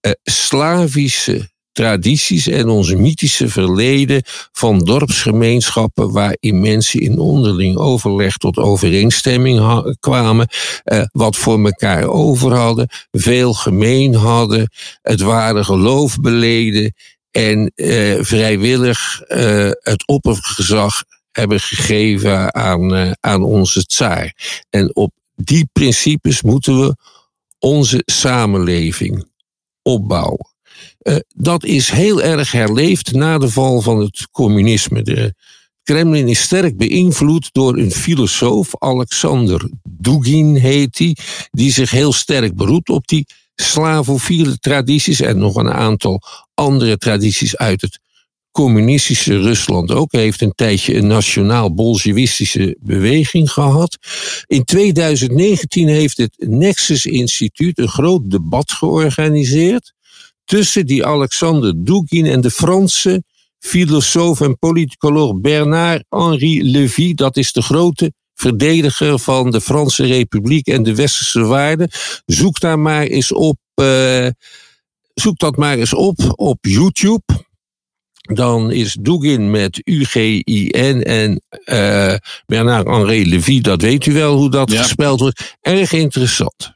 uh, 0.02 0.12
Slavische 0.24 1.49
tradities 1.72 2.48
en 2.48 2.70
onze 2.70 2.96
mythische 2.96 3.50
verleden 3.50 4.22
van 4.52 4.80
dorpsgemeenschappen 4.80 6.12
waarin 6.12 6.60
mensen 6.62 7.00
in 7.02 7.20
onderling 7.20 7.78
overleg 7.78 8.38
tot 8.38 8.58
overeenstemming 8.58 9.84
kwamen, 10.00 10.48
eh, 10.84 11.02
wat 11.12 11.36
voor 11.36 11.66
elkaar 11.66 12.08
over 12.08 12.54
hadden, 12.54 12.88
veel 13.12 13.54
gemeen 13.54 14.16
hadden, 14.16 14.72
het 15.02 15.22
ware 15.22 15.64
geloof 15.64 16.18
beleden 16.20 16.94
en 17.32 17.72
eh, 17.76 18.18
vrijwillig 18.20 19.22
eh, 19.22 19.72
het 19.80 20.08
oppergezag 20.08 21.04
hebben 21.32 21.60
gegeven 21.60 22.56
aan, 22.56 22.94
uh, 22.94 23.12
aan 23.20 23.44
onze 23.44 23.86
tsaar. 23.86 24.36
En 24.70 24.96
op 24.96 25.12
die 25.36 25.70
principes 25.74 26.42
moeten 26.42 26.80
we 26.80 26.96
onze 27.60 28.02
samenleving 28.06 29.28
opbouwen. 29.82 30.49
Uh, 31.04 31.16
dat 31.36 31.64
is 31.64 31.90
heel 31.90 32.22
erg 32.22 32.52
herleefd 32.52 33.12
na 33.12 33.38
de 33.38 33.50
val 33.50 33.82
van 33.82 34.00
het 34.00 34.28
communisme. 34.32 35.02
De 35.02 35.34
Kremlin 35.84 36.28
is 36.28 36.42
sterk 36.42 36.78
beïnvloed 36.78 37.50
door 37.52 37.78
een 37.78 37.92
filosoof, 37.92 38.78
Alexander 38.78 39.70
Dugin 39.84 40.56
heet 40.56 40.98
hij, 40.98 41.06
die, 41.06 41.18
die 41.52 41.72
zich 41.72 41.92
heel 41.92 42.14
sterk 42.14 42.56
beroept 42.56 42.90
op 42.90 43.08
die 43.08 43.26
slavofiele 43.56 44.58
tradities 44.58 45.22
en 45.22 45.38
nog 45.38 45.56
een 45.56 45.72
aantal 45.72 46.22
andere 46.54 46.98
tradities 46.98 47.58
uit 47.58 47.82
het 47.82 48.00
communistische 48.52 49.42
Rusland 49.42 49.92
ook. 49.92 50.12
Hij 50.12 50.22
heeft 50.22 50.42
een 50.42 50.56
tijdje 50.56 50.96
een 50.96 51.08
nationaal 51.08 51.74
bolsjewistische 51.74 52.78
beweging 52.80 53.52
gehad. 53.52 53.98
In 54.46 54.64
2019 54.64 55.88
heeft 55.88 56.18
het 56.18 56.36
Nexus 56.38 57.06
Instituut 57.06 57.78
een 57.78 57.88
groot 57.88 58.32
debat 58.32 58.72
georganiseerd 58.72 59.94
tussen 60.50 60.86
die 60.86 61.06
Alexander 61.06 61.74
Dugin 61.76 62.26
en 62.26 62.42
de 62.42 62.52
Franse 62.52 63.24
filosoof 63.60 64.42
en 64.42 64.58
politicoloog 64.58 65.40
Bernard-Henri 65.42 66.72
Lévy. 66.72 67.14
Dat 67.14 67.38
is 67.38 67.52
de 67.52 67.62
grote 67.62 68.14
verdediger 68.36 69.20
van 69.20 69.52
de 69.52 69.62
Franse 69.62 70.06
Republiek 70.06 70.68
en 70.68 70.84
de 70.84 70.96
westerse 70.96 71.42
waarden. 71.42 71.90
Zoek 72.26 72.60
daar 72.60 72.80
maar 72.80 73.06
eens 73.06 73.32
op. 73.32 73.58
Uh, 73.82 74.28
zoek 75.14 75.38
dat 75.38 75.58
maar 75.58 75.78
eens 75.78 75.94
op 75.94 76.34
op 76.36 76.58
YouTube. 76.66 77.24
Dan 78.22 78.72
is 78.72 78.98
Dugin 79.02 79.52
met 79.52 79.82
U-G-I-N 79.84 81.02
en 81.02 81.42
uh, 81.66 82.16
Bernard-Henri 82.46 83.30
Lévy, 83.30 83.62
dat 83.62 83.82
weet 83.82 84.06
u 84.06 84.14
wel 84.14 84.38
hoe 84.38 84.50
dat 84.50 84.74
gespeld 84.74 85.20
wordt. 85.20 85.58
Erg 85.62 85.92
interessant. 85.92 86.74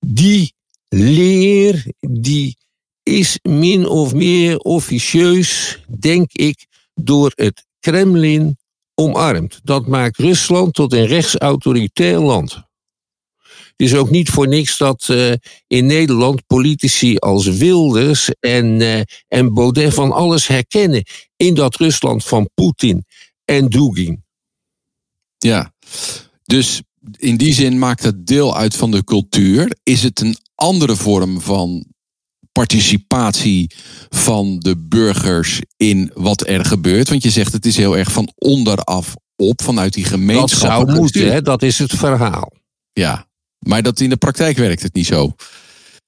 Die 0.00 0.54
leer, 0.88 1.86
die 2.00 2.56
is 3.02 3.38
min 3.42 3.88
of 3.88 4.14
meer 4.14 4.58
officieus, 4.58 5.80
denk 5.98 6.32
ik, 6.32 6.66
door 6.94 7.32
het 7.34 7.66
Kremlin 7.80 8.58
omarmd. 8.94 9.60
Dat 9.62 9.86
maakt 9.86 10.16
Rusland 10.16 10.74
tot 10.74 10.92
een 10.92 11.06
rechtsautoritair 11.06 12.18
land. 12.18 12.52
Het 13.76 13.90
is 13.90 13.94
ook 13.94 14.10
niet 14.10 14.30
voor 14.30 14.48
niks 14.48 14.78
dat 14.78 15.08
uh, 15.10 15.32
in 15.66 15.86
Nederland 15.86 16.46
politici 16.46 17.16
als 17.16 17.46
Wilders 17.46 18.30
en, 18.40 18.80
uh, 18.80 19.00
en 19.28 19.54
Baudet 19.54 19.94
van 19.94 20.12
alles 20.12 20.46
herkennen 20.46 21.04
in 21.36 21.54
dat 21.54 21.76
Rusland 21.76 22.24
van 22.24 22.50
Poetin 22.54 23.04
en 23.44 23.68
Dugin. 23.68 24.24
Ja, 25.38 25.72
dus 26.42 26.82
in 27.16 27.36
die 27.36 27.54
zin 27.54 27.78
maakt 27.78 28.02
het 28.02 28.26
deel 28.26 28.56
uit 28.56 28.76
van 28.76 28.90
de 28.90 29.04
cultuur. 29.04 29.76
Is 29.82 30.02
het 30.02 30.20
een 30.20 30.36
andere 30.54 30.96
vorm 30.96 31.40
van 31.40 31.91
participatie 32.52 33.70
van 34.08 34.58
de 34.58 34.76
burgers 34.78 35.60
in 35.76 36.10
wat 36.14 36.46
er 36.46 36.64
gebeurt? 36.64 37.08
Want 37.08 37.22
je 37.22 37.30
zegt 37.30 37.52
het 37.52 37.66
is 37.66 37.76
heel 37.76 37.96
erg 37.96 38.12
van 38.12 38.32
onderaf 38.34 39.14
op, 39.36 39.62
vanuit 39.62 39.92
die 39.92 40.04
gemeenschap. 40.04 40.60
Dat 40.60 40.88
zou 40.88 40.92
moeten, 40.92 41.32
hè? 41.32 41.42
dat 41.42 41.62
is 41.62 41.78
het 41.78 41.92
verhaal. 41.92 42.52
Ja, 42.92 43.26
maar 43.58 43.82
dat 43.82 44.00
in 44.00 44.08
de 44.08 44.16
praktijk 44.16 44.56
werkt 44.56 44.82
het 44.82 44.94
niet 44.94 45.06
zo. 45.06 45.34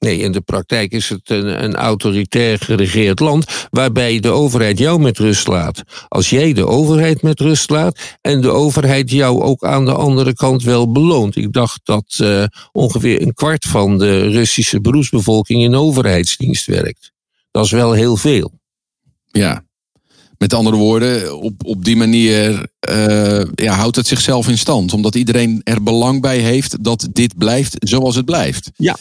Nee, 0.04 0.18
in 0.18 0.32
de 0.32 0.40
praktijk 0.40 0.92
is 0.92 1.08
het 1.08 1.30
een, 1.30 1.64
een 1.64 1.74
autoritair 1.74 2.58
geregeerd 2.58 3.20
land 3.20 3.68
waarbij 3.70 4.20
de 4.20 4.28
overheid 4.28 4.78
jou 4.78 5.00
met 5.00 5.18
rust 5.18 5.46
laat. 5.46 5.82
Als 6.08 6.30
jij 6.30 6.52
de 6.52 6.66
overheid 6.66 7.22
met 7.22 7.40
rust 7.40 7.70
laat 7.70 8.18
en 8.20 8.40
de 8.40 8.50
overheid 8.50 9.10
jou 9.10 9.42
ook 9.42 9.64
aan 9.64 9.84
de 9.84 9.92
andere 9.92 10.34
kant 10.34 10.62
wel 10.62 10.92
beloont. 10.92 11.36
Ik 11.36 11.52
dacht 11.52 11.80
dat 11.84 12.18
uh, 12.22 12.44
ongeveer 12.72 13.22
een 13.22 13.34
kwart 13.34 13.64
van 13.64 13.98
de 13.98 14.28
Russische 14.28 14.80
beroepsbevolking 14.80 15.62
in 15.62 15.74
overheidsdienst 15.74 16.66
werkt. 16.66 17.12
Dat 17.50 17.64
is 17.64 17.70
wel 17.70 17.92
heel 17.92 18.16
veel. 18.16 18.52
Ja, 19.30 19.63
met 20.44 20.54
andere 20.54 20.76
woorden, 20.76 21.40
op, 21.40 21.52
op 21.64 21.84
die 21.84 21.96
manier 21.96 22.66
uh, 22.90 23.42
ja, 23.54 23.74
houdt 23.74 23.96
het 23.96 24.06
zichzelf 24.06 24.48
in 24.48 24.58
stand. 24.58 24.92
Omdat 24.92 25.14
iedereen 25.14 25.60
er 25.62 25.82
belang 25.82 26.20
bij 26.20 26.38
heeft 26.38 26.84
dat 26.84 27.08
dit 27.12 27.38
blijft 27.38 27.76
zoals 27.78 28.16
het 28.16 28.24
blijft. 28.24 28.70
Ja, 28.76 28.96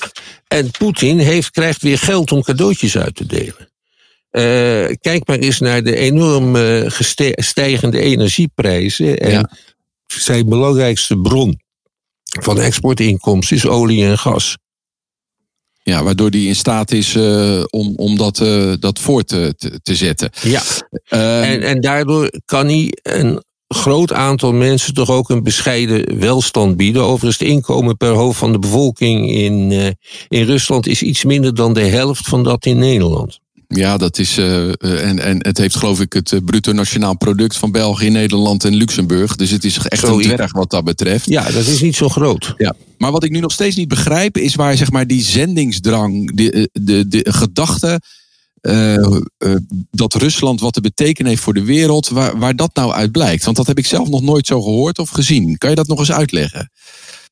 en 0.47 0.71
Poetin 0.71 1.19
heeft, 1.19 1.51
krijgt 1.51 1.81
weer 1.81 1.97
geld 1.97 2.31
om 2.31 2.43
cadeautjes 2.43 2.97
uit 2.97 3.15
te 3.15 3.25
delen. 3.25 3.71
Uh, 4.31 4.95
kijk 5.01 5.27
maar 5.27 5.37
eens 5.37 5.59
naar 5.59 5.83
de 5.83 5.95
enorm 5.95 6.55
uh, 6.55 6.89
stijgende 7.35 7.99
energieprijzen. 7.99 9.17
En 9.17 9.31
ja. 9.31 9.49
zijn 10.05 10.49
belangrijkste 10.49 11.17
bron 11.17 11.59
van 12.41 12.59
exportinkomsten 12.59 13.55
is 13.55 13.67
olie 13.67 14.05
en 14.05 14.17
gas. 14.17 14.57
Ja, 15.83 16.03
waardoor 16.03 16.31
die 16.31 16.47
in 16.47 16.55
staat 16.55 16.91
is 16.91 17.15
uh, 17.15 17.63
om, 17.69 17.93
om 17.95 18.17
dat, 18.17 18.39
uh, 18.39 18.73
dat 18.79 18.99
voor 18.99 19.23
te, 19.23 19.53
te, 19.57 19.79
te 19.81 19.95
zetten. 19.95 20.29
Ja, 20.41 20.61
uh, 21.09 21.51
en, 21.51 21.61
en 21.61 21.81
daardoor 21.81 22.29
kan 22.45 22.65
hij 22.65 22.97
een 23.01 23.43
groot 23.67 24.13
aantal 24.13 24.53
mensen 24.53 24.93
toch 24.93 25.09
ook 25.09 25.29
een 25.29 25.43
bescheiden 25.43 26.19
welstand 26.19 26.77
bieden. 26.77 27.03
Overigens, 27.03 27.39
het 27.39 27.47
inkomen 27.47 27.97
per 27.97 28.11
hoofd 28.11 28.39
van 28.39 28.51
de 28.51 28.59
bevolking 28.59 29.31
in, 29.31 29.71
in 30.27 30.45
Rusland 30.45 30.87
is 30.87 31.01
iets 31.01 31.23
minder 31.23 31.55
dan 31.55 31.73
de 31.73 31.85
helft 31.85 32.27
van 32.27 32.43
dat 32.43 32.65
in 32.65 32.77
Nederland. 32.77 33.39
Ja, 33.77 33.97
dat 33.97 34.17
is. 34.17 34.37
Uh, 34.37 34.67
en, 34.81 35.19
en 35.19 35.37
het 35.37 35.57
heeft, 35.57 35.75
geloof 35.75 36.01
ik, 36.01 36.13
het 36.13 36.41
bruto 36.45 36.71
nationaal 36.71 37.17
product 37.17 37.57
van 37.57 37.71
België, 37.71 38.09
Nederland 38.09 38.63
en 38.63 38.73
Luxemburg. 38.73 39.35
Dus 39.35 39.49
het 39.49 39.63
is 39.63 39.77
echt 39.77 40.05
zo 40.05 40.17
een 40.17 40.21
dwerg 40.21 40.51
wat 40.51 40.69
dat 40.69 40.83
betreft. 40.83 41.29
Ja, 41.29 41.43
dat 41.43 41.65
is 41.65 41.81
niet 41.81 41.95
zo 41.95 42.09
groot. 42.09 42.53
Ja. 42.57 42.75
Maar 42.97 43.11
wat 43.11 43.23
ik 43.23 43.31
nu 43.31 43.39
nog 43.39 43.51
steeds 43.51 43.75
niet 43.75 43.87
begrijp, 43.87 44.37
is 44.37 44.55
waar 44.55 44.77
zeg 44.77 44.91
maar, 44.91 45.07
die 45.07 45.21
zendingsdrang, 45.21 46.35
de, 46.35 46.69
de, 46.71 46.81
de, 46.83 47.07
de 47.07 47.31
gedachte. 47.31 48.01
Uh, 48.61 48.93
uh, 48.93 49.55
dat 49.91 50.13
Rusland 50.13 50.59
wat 50.59 50.73
te 50.73 50.81
betekenen 50.81 51.29
heeft 51.29 51.43
voor 51.43 51.53
de 51.53 51.63
wereld, 51.63 52.09
waar, 52.09 52.39
waar 52.39 52.55
dat 52.55 52.69
nou 52.73 52.91
uit 52.91 53.11
blijkt. 53.11 53.43
Want 53.43 53.57
dat 53.57 53.67
heb 53.67 53.77
ik 53.77 53.85
zelf 53.85 54.09
nog 54.09 54.21
nooit 54.21 54.47
zo 54.47 54.61
gehoord 54.61 54.99
of 54.99 55.09
gezien. 55.09 55.57
Kan 55.57 55.69
je 55.69 55.75
dat 55.75 55.87
nog 55.87 55.99
eens 55.99 56.11
uitleggen? 56.11 56.71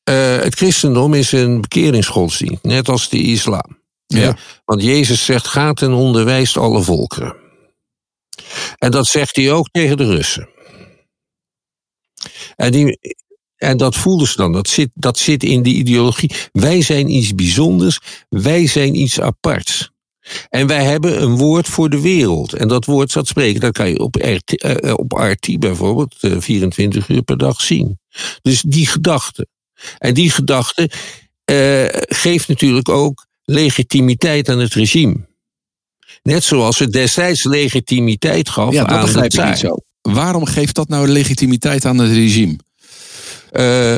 het 0.04 0.54
christendom 0.54 1.14
is 1.14 1.32
een 1.32 1.60
bekeringsgodsdienst, 1.60 2.62
net 2.62 2.88
als 2.88 3.08
de 3.08 3.18
islam. 3.18 3.81
Ja. 4.20 4.36
Want 4.64 4.82
Jezus 4.82 5.24
zegt: 5.24 5.46
gaat 5.46 5.82
en 5.82 5.92
onderwijst 5.92 6.56
alle 6.56 6.82
volkeren. 6.82 7.36
En 8.78 8.90
dat 8.90 9.06
zegt 9.06 9.36
hij 9.36 9.52
ook 9.52 9.68
tegen 9.70 9.96
de 9.96 10.06
Russen. 10.06 10.48
En, 12.56 12.72
die, 12.72 12.98
en 13.56 13.76
dat 13.76 13.96
voelden 13.96 14.26
ze 14.26 14.36
dan. 14.36 14.52
Dat 14.52 14.68
zit, 14.68 14.90
dat 14.94 15.18
zit 15.18 15.42
in 15.42 15.62
die 15.62 15.74
ideologie. 15.74 16.30
Wij 16.52 16.82
zijn 16.82 17.08
iets 17.08 17.34
bijzonders. 17.34 17.98
Wij 18.28 18.66
zijn 18.66 18.94
iets 18.94 19.20
aparts. 19.20 19.90
En 20.48 20.66
wij 20.66 20.84
hebben 20.84 21.22
een 21.22 21.36
woord 21.36 21.68
voor 21.68 21.90
de 21.90 22.00
wereld. 22.00 22.52
En 22.52 22.68
dat 22.68 22.84
woord 22.84 23.12
dat 23.12 23.26
spreken, 23.26 23.60
dat 23.60 23.72
kan 23.72 23.88
je 23.88 23.98
op 23.98 24.14
RT, 24.14 24.64
uh, 24.64 24.94
op 24.96 25.12
RT 25.12 25.58
bijvoorbeeld 25.58 26.16
uh, 26.20 26.40
24 26.40 27.08
uur 27.08 27.22
per 27.22 27.38
dag 27.38 27.60
zien. 27.60 27.98
Dus 28.42 28.62
die 28.62 28.86
gedachte. 28.86 29.46
En 29.98 30.14
die 30.14 30.30
gedachte 30.30 30.90
geeft 32.08 32.48
natuurlijk 32.48 32.88
ook 32.88 33.26
legitimiteit 33.52 34.48
aan 34.48 34.58
het 34.58 34.74
regime. 34.74 35.16
Net 36.22 36.44
zoals 36.44 36.78
het 36.78 36.92
destijds 36.92 37.44
legitimiteit 37.44 38.48
gaf 38.48 38.72
ja, 38.72 38.84
dat 38.84 38.90
aan 38.90 39.04
begrijp 39.04 39.32
ik 39.32 39.44
niet 39.44 39.58
zo. 39.58 39.76
Waarom 40.00 40.44
geeft 40.44 40.74
dat 40.74 40.88
nou 40.88 41.08
legitimiteit 41.08 41.84
aan 41.84 41.98
het 41.98 42.12
regime? 42.12 42.56
Uh, 43.52 43.96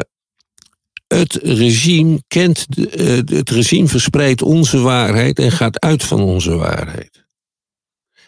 het 1.06 1.38
regime 1.42 2.22
kent, 2.28 2.66
de, 2.68 2.96
uh, 2.96 3.36
het 3.38 3.50
regime 3.50 3.88
verspreidt 3.88 4.42
onze 4.42 4.78
waarheid 4.78 5.38
en 5.38 5.52
gaat 5.52 5.80
uit 5.80 6.02
van 6.02 6.20
onze 6.20 6.56
waarheid. 6.56 7.24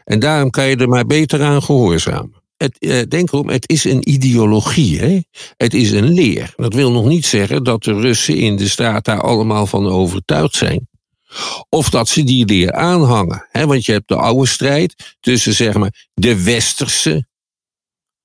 En 0.05 0.19
daarom 0.19 0.51
kan 0.51 0.67
je 0.67 0.77
er 0.77 0.89
maar 0.89 1.07
beter 1.07 1.43
aan 1.43 1.63
gehoorzamen. 1.63 2.45
Het, 2.57 2.77
uh, 2.79 3.03
denk 3.09 3.33
erom, 3.33 3.49
het 3.49 3.69
is 3.69 3.85
een 3.85 4.11
ideologie. 4.11 4.99
Hè? 4.99 5.21
Het 5.57 5.75
is 5.75 5.91
een 5.91 6.13
leer. 6.13 6.53
Dat 6.57 6.75
wil 6.75 6.93
nog 6.93 7.07
niet 7.07 7.27
zeggen 7.27 7.65
dat 7.65 7.83
de 7.83 8.01
Russen 8.01 8.37
in 8.37 8.57
de 8.57 8.69
staat 8.69 9.05
daar 9.05 9.21
allemaal 9.21 9.67
van 9.67 9.87
overtuigd 9.87 10.55
zijn. 10.55 10.89
Of 11.69 11.91
dat 11.91 12.09
ze 12.09 12.25
die 12.25 12.47
leer 12.47 12.73
aanhangen. 12.73 13.49
Want 13.53 13.85
je 13.85 13.93
hebt 13.93 14.09
de 14.09 14.17
oude 14.17 14.47
strijd 14.47 15.17
tussen 15.21 15.55
zeg 15.55 15.75
maar, 15.75 16.09
de 16.15 16.43
westerse, 16.43 17.27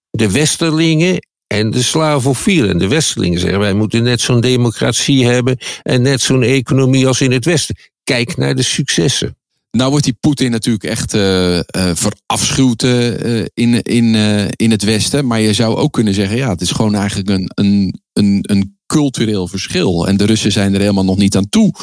de 0.09 0.31
westerlingen 0.31 1.27
en 1.47 1.71
de 1.71 1.83
slavofielen. 1.83 2.77
De 2.77 2.87
westerlingen 2.87 3.39
zeggen 3.39 3.59
wij 3.59 3.73
moeten 3.73 4.03
net 4.03 4.21
zo'n 4.21 4.41
democratie 4.41 5.25
hebben 5.25 5.57
en 5.81 6.01
net 6.01 6.21
zo'n 6.21 6.43
economie 6.43 7.07
als 7.07 7.21
in 7.21 7.31
het 7.31 7.45
westen. 7.45 7.75
Kijk 8.03 8.37
naar 8.37 8.55
de 8.55 8.63
successen. 8.63 9.35
Nou 9.71 9.89
wordt 9.89 10.05
die 10.05 10.17
Poetin 10.19 10.51
natuurlijk 10.51 10.83
echt 10.83 11.13
uh, 11.13 11.59
verafschuwd 11.93 12.83
uh, 12.83 13.45
in, 13.53 13.81
in, 13.81 14.15
in 14.55 14.71
het 14.71 14.83
Westen. 14.83 15.27
Maar 15.27 15.39
je 15.39 15.53
zou 15.53 15.75
ook 15.75 15.93
kunnen 15.93 16.13
zeggen, 16.13 16.37
ja, 16.37 16.49
het 16.49 16.61
is 16.61 16.71
gewoon 16.71 16.95
eigenlijk 16.95 17.29
een, 17.29 17.51
een, 18.13 18.39
een 18.41 18.79
cultureel 18.91 19.47
verschil. 19.47 20.07
En 20.07 20.17
de 20.17 20.25
Russen 20.25 20.51
zijn 20.51 20.73
er 20.73 20.79
helemaal 20.79 21.05
nog 21.05 21.17
niet 21.17 21.35
aan 21.35 21.49
toe 21.49 21.73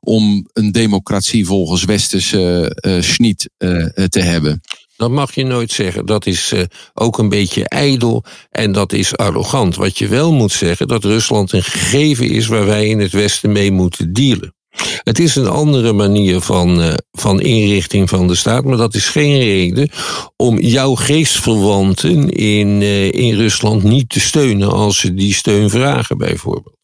om 0.00 0.48
een 0.52 0.72
democratie 0.72 1.46
volgens 1.46 1.84
westerse 1.84 2.76
uh, 2.86 3.02
schniet 3.02 3.50
uh, 3.58 3.84
te 3.86 4.20
hebben. 4.20 4.60
Dat 4.96 5.10
mag 5.10 5.34
je 5.34 5.44
nooit 5.44 5.72
zeggen. 5.72 6.06
Dat 6.06 6.26
is 6.26 6.54
ook 6.94 7.18
een 7.18 7.28
beetje 7.28 7.68
ijdel 7.68 8.24
en 8.50 8.72
dat 8.72 8.92
is 8.92 9.16
arrogant. 9.16 9.76
Wat 9.76 9.98
je 9.98 10.08
wel 10.08 10.32
moet 10.32 10.52
zeggen, 10.52 10.88
dat 10.88 11.04
Rusland 11.04 11.52
een 11.52 11.62
gegeven 11.62 12.28
is 12.28 12.46
waar 12.46 12.66
wij 12.66 12.86
in 12.86 13.00
het 13.00 13.12
Westen 13.12 13.52
mee 13.52 13.72
moeten 13.72 14.12
dealen. 14.12 14.55
Het 15.02 15.18
is 15.18 15.36
een 15.36 15.48
andere 15.48 15.92
manier 15.92 16.40
van, 16.40 16.80
uh, 16.80 16.94
van 17.12 17.40
inrichting 17.40 18.08
van 18.08 18.26
de 18.28 18.34
staat, 18.34 18.64
maar 18.64 18.76
dat 18.76 18.94
is 18.94 19.08
geen 19.08 19.38
reden 19.38 19.90
om 20.36 20.60
jouw 20.60 20.94
geestverwanten 20.94 22.28
in, 22.30 22.80
uh, 22.80 23.12
in 23.12 23.34
Rusland 23.34 23.82
niet 23.82 24.08
te 24.08 24.20
steunen 24.20 24.72
als 24.72 24.98
ze 24.98 25.14
die 25.14 25.34
steun 25.34 25.70
vragen, 25.70 26.18
bijvoorbeeld. 26.18 26.76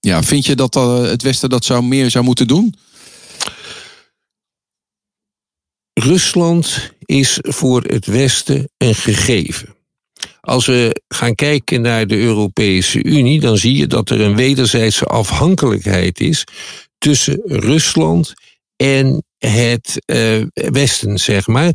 Ja, 0.00 0.22
vind 0.22 0.46
je 0.46 0.54
dat 0.54 0.76
uh, 0.76 1.02
het 1.02 1.22
Westen 1.22 1.50
dat 1.50 1.64
zou 1.64 1.82
meer 1.82 2.10
zou 2.10 2.24
moeten 2.24 2.46
doen? 2.46 2.74
Rusland 5.92 6.90
is 7.04 7.38
voor 7.40 7.82
het 7.82 8.06
Westen 8.06 8.68
een 8.76 8.94
gegeven. 8.94 9.74
Als 10.40 10.66
we 10.66 11.02
gaan 11.08 11.34
kijken 11.34 11.80
naar 11.80 12.06
de 12.06 12.16
Europese 12.16 13.02
Unie, 13.02 13.40
dan 13.40 13.56
zie 13.56 13.76
je 13.76 13.86
dat 13.86 14.10
er 14.10 14.20
een 14.20 14.36
wederzijdse 14.36 15.04
afhankelijkheid 15.04 16.20
is 16.20 16.44
tussen 16.98 17.40
Rusland 17.44 18.34
en 18.76 19.24
het 19.38 20.02
uh, 20.06 20.44
Westen, 20.52 21.18
zeg 21.18 21.46
maar. 21.46 21.70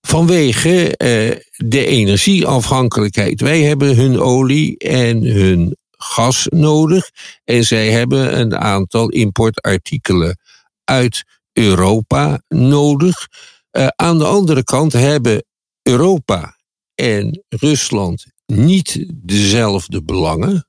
Vanwege 0.00 0.84
uh, 0.84 1.36
de 1.68 1.86
energieafhankelijkheid. 1.86 3.40
Wij 3.40 3.62
hebben 3.62 3.96
hun 3.96 4.20
olie 4.20 4.78
en 4.78 5.22
hun 5.22 5.76
gas 5.90 6.46
nodig. 6.50 7.10
En 7.44 7.64
zij 7.64 7.90
hebben 7.90 8.38
een 8.38 8.56
aantal 8.56 9.08
importartikelen 9.08 10.38
uit 10.84 11.24
Europa 11.52 12.42
nodig. 12.48 13.28
Uh, 13.72 13.86
aan 13.86 14.18
de 14.18 14.26
andere 14.26 14.64
kant 14.64 14.92
hebben 14.92 15.44
Europa 15.82 16.56
en 16.94 17.44
Rusland 17.48 18.26
niet 18.46 19.06
dezelfde 19.14 20.02
belangen. 20.02 20.67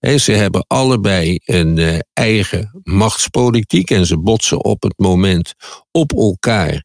Ze 0.00 0.32
hebben 0.32 0.64
allebei 0.66 1.38
een 1.44 1.76
uh, 1.76 1.98
eigen 2.12 2.80
machtspolitiek 2.82 3.90
en 3.90 4.06
ze 4.06 4.18
botsen 4.18 4.64
op 4.64 4.82
het 4.82 4.98
moment 4.98 5.54
op 5.90 6.12
elkaar 6.12 6.84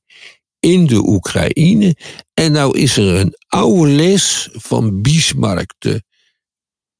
in 0.60 0.86
de 0.88 1.08
Oekraïne. 1.08 1.95
En 2.34 2.51
nou 2.51 2.78
is 2.78 2.97
er 2.97 3.15
een 3.15 3.36
oude 3.47 3.91
les 3.91 4.49
van 4.51 5.01
Bismarck, 5.01 5.73
de 5.78 6.04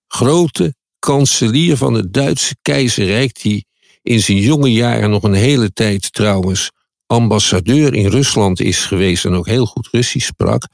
grote 0.08 0.75
kanselier 0.99 1.78
van 1.78 1.93
het 1.93 2.13
Duitse 2.13 2.56
keizerrijk, 2.62 3.41
die 3.41 3.65
in 4.01 4.19
zijn 4.19 4.38
jonge 4.38 4.71
jaren 4.71 5.10
nog 5.10 5.23
een 5.23 5.34
hele 5.34 5.73
tijd 5.73 6.13
trouwens 6.13 6.71
ambassadeur 7.06 7.93
in 7.93 8.08
Rusland 8.08 8.60
is 8.60 8.86
geweest 8.86 9.25
en 9.25 9.34
ook 9.34 9.47
heel 9.47 9.65
goed 9.65 9.88
Russisch 9.91 10.28
sprak. 10.28 10.67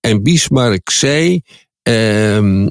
En 0.00 0.22
Bismarck 0.22 0.90
zei: 0.90 1.40
um, 1.82 2.68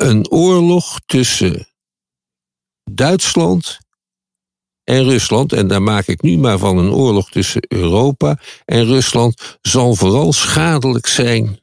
een 0.00 0.30
oorlog 0.30 1.00
tussen 1.06 1.68
Duitsland 2.90 3.78
en 4.84 5.04
Rusland, 5.04 5.52
en 5.52 5.68
daar 5.68 5.82
maak 5.82 6.06
ik 6.06 6.22
nu 6.22 6.38
maar 6.38 6.58
van 6.58 6.78
een 6.78 6.92
oorlog 6.92 7.30
tussen 7.30 7.64
Europa 7.68 8.38
en 8.64 8.84
Rusland, 8.84 9.58
zal 9.60 9.94
vooral 9.94 10.32
schadelijk 10.32 11.06
zijn 11.06 11.60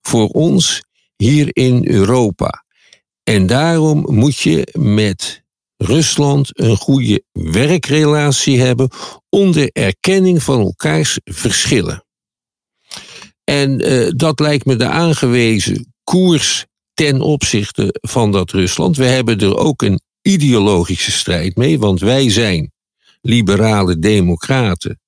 voor 0.00 0.28
ons 0.28 0.82
hier 1.16 1.48
in 1.52 1.88
Europa. 1.88 2.64
En 3.22 3.46
daarom 3.46 4.14
moet 4.14 4.38
je 4.38 4.68
met 4.78 5.42
Rusland 5.76 6.60
een 6.60 6.76
goede 6.76 7.24
werkrelatie 7.32 8.60
hebben 8.60 8.90
onder 9.28 9.70
erkenning 9.72 10.42
van 10.42 10.60
elkaars 10.60 11.18
verschillen. 11.24 12.04
En 13.44 13.92
uh, 13.92 14.10
dat 14.16 14.40
lijkt 14.40 14.64
me 14.64 14.76
de 14.76 14.88
aangewezen 14.88 15.94
koers 16.04 16.66
ten 16.94 17.20
opzichte 17.20 17.98
van 18.00 18.32
dat 18.32 18.50
Rusland. 18.50 18.96
We 18.96 19.04
hebben 19.04 19.38
er 19.38 19.56
ook 19.56 19.82
een 19.82 20.00
ideologische 20.22 21.12
strijd 21.12 21.56
mee, 21.56 21.78
want 21.78 22.00
wij 22.00 22.30
zijn 22.30 22.72
liberale 23.20 23.98
democraten. 23.98 25.00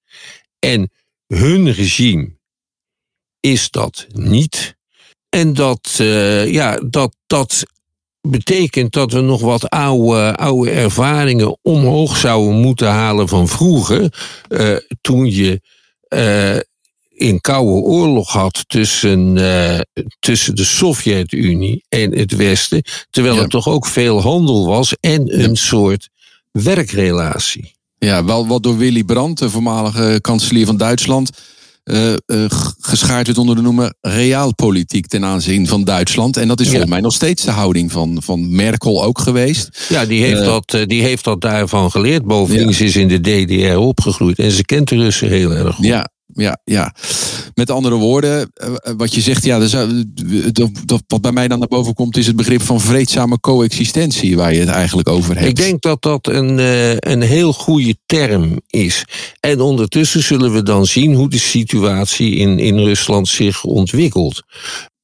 En 0.58 0.90
hun 1.26 1.72
regime 1.72 2.36
is 3.40 3.70
dat 3.70 4.06
niet. 4.12 4.76
En 5.28 5.54
dat, 5.54 5.98
uh, 6.00 6.52
ja, 6.52 6.80
dat, 6.90 7.16
dat 7.26 7.64
betekent 8.20 8.92
dat 8.92 9.12
we 9.12 9.20
nog 9.20 9.40
wat 9.40 9.68
oude, 9.68 10.36
oude 10.36 10.70
ervaringen 10.70 11.58
omhoog 11.62 12.16
zouden 12.16 12.54
moeten 12.54 12.88
halen 12.88 13.28
van 13.28 13.48
vroeger. 13.48 14.12
Uh, 14.48 14.76
toen 15.00 15.30
je 15.30 15.60
uh, 16.08 16.60
in 17.16 17.40
koude 17.40 17.70
oorlog 17.70 18.32
had 18.32 18.64
tussen, 18.66 19.36
uh, 19.36 19.80
tussen 20.18 20.54
de 20.54 20.64
Sovjet-Unie 20.64 21.84
en 21.88 22.18
het 22.18 22.36
Westen. 22.36 22.82
Terwijl 23.10 23.34
ja. 23.34 23.42
er 23.42 23.48
toch 23.48 23.68
ook 23.68 23.86
veel 23.86 24.20
handel 24.20 24.66
was 24.66 24.94
en 25.00 25.40
een 25.40 25.48
ja. 25.48 25.54
soort 25.54 26.08
werkrelatie. 26.50 27.74
Ja, 27.98 28.24
wel 28.24 28.46
wat 28.46 28.62
door 28.62 28.76
Willy 28.76 29.04
Brandt, 29.04 29.38
de 29.38 29.50
voormalige 29.50 30.18
kanselier 30.20 30.66
van 30.66 30.76
Duitsland 30.76 31.30
uh, 31.86 32.12
uh, 32.26 32.44
geschaard 32.80 33.26
werd 33.26 33.38
onder 33.38 33.56
de 33.56 33.62
noemer 33.62 33.94
realpolitiek 34.00 35.06
ten 35.06 35.24
aanzien 35.24 35.66
van 35.66 35.84
Duitsland. 35.84 36.36
En 36.36 36.48
dat 36.48 36.60
is 36.60 36.68
volgens 36.68 36.90
mij 36.90 37.00
nog 37.00 37.12
steeds 37.12 37.44
de 37.44 37.50
houding 37.50 37.92
van, 37.92 38.22
van 38.22 38.54
Merkel 38.54 39.04
ook 39.04 39.18
geweest. 39.18 39.86
Ja, 39.88 40.04
die 40.04 40.22
heeft, 40.22 40.40
uh, 40.40 40.46
dat, 40.46 40.88
die 40.88 41.02
heeft 41.02 41.24
dat 41.24 41.40
daarvan 41.40 41.90
geleerd. 41.90 42.24
Bovendien, 42.24 42.68
ja. 42.68 42.72
ze 42.72 42.84
is 42.84 42.96
in 42.96 43.08
de 43.08 43.20
DDR 43.20 43.76
opgegroeid 43.76 44.38
en 44.38 44.50
ze 44.50 44.64
kent 44.64 44.88
de 44.88 44.96
Russen 44.96 45.28
heel 45.28 45.50
erg 45.52 45.74
goed. 45.74 45.84
Ja, 45.84 46.08
ja, 46.36 46.60
ja. 46.64 46.94
Met 47.54 47.70
andere 47.70 47.94
woorden, 47.94 48.52
wat 48.96 49.14
je 49.14 49.20
zegt, 49.20 49.44
ja, 49.44 49.58
dat, 50.84 51.02
wat 51.06 51.20
bij 51.20 51.32
mij 51.32 51.48
dan 51.48 51.58
naar 51.58 51.68
boven 51.68 51.94
komt, 51.94 52.16
is 52.16 52.26
het 52.26 52.36
begrip 52.36 52.62
van 52.62 52.80
vreedzame 52.80 53.40
coexistentie, 53.40 54.36
waar 54.36 54.54
je 54.54 54.60
het 54.60 54.68
eigenlijk 54.68 55.08
over 55.08 55.34
hebt. 55.34 55.48
Ik 55.48 55.56
denk 55.56 55.82
dat 55.82 56.02
dat 56.02 56.26
een, 56.26 56.58
een 57.10 57.22
heel 57.22 57.52
goede 57.52 57.96
term 58.06 58.60
is. 58.66 59.04
En 59.40 59.60
ondertussen 59.60 60.22
zullen 60.22 60.52
we 60.52 60.62
dan 60.62 60.86
zien 60.86 61.14
hoe 61.14 61.28
de 61.28 61.38
situatie 61.38 62.34
in, 62.34 62.58
in 62.58 62.78
Rusland 62.78 63.28
zich 63.28 63.64
ontwikkelt. 63.64 64.42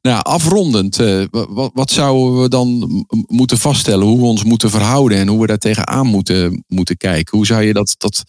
Nou, 0.03 0.23
afrondend, 0.23 0.97
wat, 1.31 1.71
wat, 1.75 1.91
zouden 1.91 2.43
we 2.43 2.49
dan 2.49 2.89
moeten 3.27 3.59
vaststellen? 3.59 4.07
Hoe 4.07 4.19
we 4.19 4.25
ons 4.25 4.45
moeten 4.45 4.71
verhouden 4.71 5.19
en 5.19 5.29
hoe 5.29 5.41
we 5.41 5.47
daar 5.47 5.59
tegenaan 5.59 6.07
moeten, 6.07 6.65
moeten 6.69 6.97
kijken? 6.97 7.37
Hoe 7.37 7.47
zou 7.47 7.63
je 7.63 7.73
dat, 7.73 7.95
dat 7.99 8.23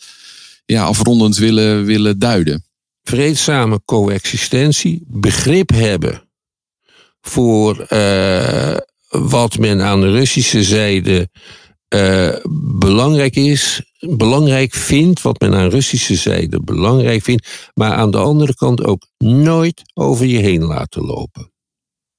ja, 0.66 0.84
afrondend 0.84 1.38
willen, 1.38 1.86
willen 1.86 2.20
duiden? 2.20 2.64
Vreedzame 3.04 3.82
coexistentie, 3.86 5.04
begrip 5.08 5.70
hebben 5.70 6.30
voor 7.22 7.86
uh, 7.90 8.78
wat 9.10 9.58
men 9.58 9.82
aan 9.82 10.02
de 10.02 10.12
Russische 10.12 10.64
zijde 10.64 11.30
uh, 11.96 12.36
belangrijk 12.80 13.36
is, 13.36 13.82
belangrijk 14.00 14.74
vindt, 14.74 15.22
wat 15.22 15.40
men 15.40 15.54
aan 15.54 15.70
Russische 15.70 16.16
zijde 16.16 16.64
belangrijk 16.64 17.24
vindt, 17.24 17.72
maar 17.74 17.94
aan 17.94 18.12
de 18.12 18.18
andere 18.18 18.56
kant 18.56 18.84
ook 18.84 19.08
nooit 19.18 19.82
over 19.94 20.26
je 20.26 20.38
heen 20.38 20.64
laten 20.64 21.02
lopen. 21.02 21.52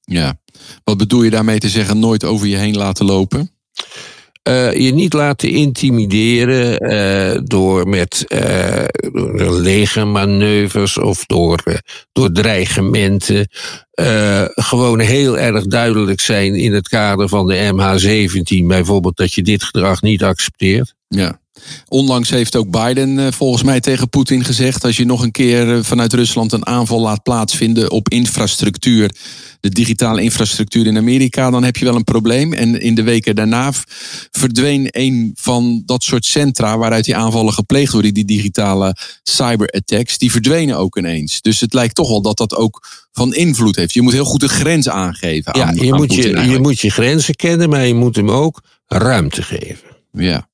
Ja, 0.01 0.39
wat 0.83 0.97
bedoel 0.97 1.23
je 1.23 1.29
daarmee 1.29 1.59
te 1.59 1.69
zeggen, 1.69 1.99
nooit 1.99 2.23
over 2.23 2.47
je 2.47 2.57
heen 2.57 2.77
laten 2.77 3.05
lopen? 3.05 3.51
Uh, 4.47 4.73
je 4.73 4.93
niet 4.93 5.13
laten 5.13 5.49
intimideren 5.49 6.91
uh, 6.93 7.41
door 7.43 7.87
met 7.87 8.25
uh, 8.27 8.85
door 9.11 9.51
legermanoeuvres 9.51 10.97
of 10.97 11.25
door, 11.25 11.63
door 12.11 12.31
dreigementen. 12.31 13.47
gewoon 14.53 14.99
heel 14.99 15.39
erg 15.39 15.65
duidelijk 15.65 16.19
zijn 16.19 16.55
in 16.55 16.73
het 16.73 16.87
kader 16.87 17.29
van 17.29 17.47
de 17.47 17.71
MH17, 17.73 18.65
bijvoorbeeld 18.65 19.17
dat 19.17 19.33
je 19.33 19.41
dit 19.41 19.63
gedrag 19.63 20.01
niet 20.01 20.23
accepteert. 20.23 20.95
Ja. 21.07 21.39
Onlangs 21.87 22.29
heeft 22.29 22.55
ook 22.55 22.69
Biden 22.69 23.33
volgens 23.33 23.63
mij 23.63 23.79
tegen 23.79 24.09
Poetin 24.09 24.43
gezegd: 24.43 24.83
als 24.83 24.97
je 24.97 25.05
nog 25.05 25.21
een 25.21 25.31
keer 25.31 25.83
vanuit 25.83 26.13
Rusland 26.13 26.51
een 26.51 26.65
aanval 26.65 27.01
laat 27.01 27.23
plaatsvinden 27.23 27.91
op 27.91 28.09
infrastructuur, 28.09 29.15
de 29.59 29.69
digitale 29.69 30.21
infrastructuur 30.21 30.85
in 30.85 30.97
Amerika, 30.97 31.49
dan 31.49 31.63
heb 31.63 31.77
je 31.77 31.85
wel 31.85 31.95
een 31.95 32.03
probleem. 32.03 32.53
En 32.53 32.81
in 32.81 32.95
de 32.95 33.03
weken 33.03 33.35
daarna 33.35 33.71
verdween 34.31 34.87
een 34.89 35.31
van 35.35 35.83
dat 35.85 36.03
soort 36.03 36.25
centra 36.25 36.77
waaruit 36.77 37.05
die 37.05 37.15
aanvallen 37.15 37.53
gepleegd 37.53 37.91
worden, 37.91 38.13
die 38.13 38.25
digitale 38.25 38.95
cyberattacks, 39.23 40.17
die 40.17 40.31
verdwenen 40.31 40.77
ook 40.77 40.97
ineens. 40.97 41.41
Dus 41.41 41.59
het 41.59 41.73
lijkt 41.73 41.95
toch 41.95 42.09
wel 42.09 42.21
dat 42.21 42.37
dat 42.37 42.55
ook 42.55 42.87
van 43.11 43.33
invloed 43.33 43.75
heeft. 43.75 43.93
Je 43.93 44.01
moet 44.01 44.13
heel 44.13 44.25
goed 44.25 44.39
de 44.39 44.47
grens 44.47 44.89
aangeven. 44.89 45.53
Aan, 45.53 45.75
ja, 45.75 45.83
je, 45.83 45.91
aan 45.91 45.97
moet 45.97 46.13
je, 46.13 46.39
je 46.49 46.59
moet 46.59 46.79
je 46.79 46.89
grenzen 46.89 47.35
kennen, 47.35 47.69
maar 47.69 47.87
je 47.87 47.93
moet 47.93 48.15
hem 48.15 48.31
ook 48.31 48.61
ruimte 48.87 49.41
geven. 49.41 49.87
Ja. 50.11 50.47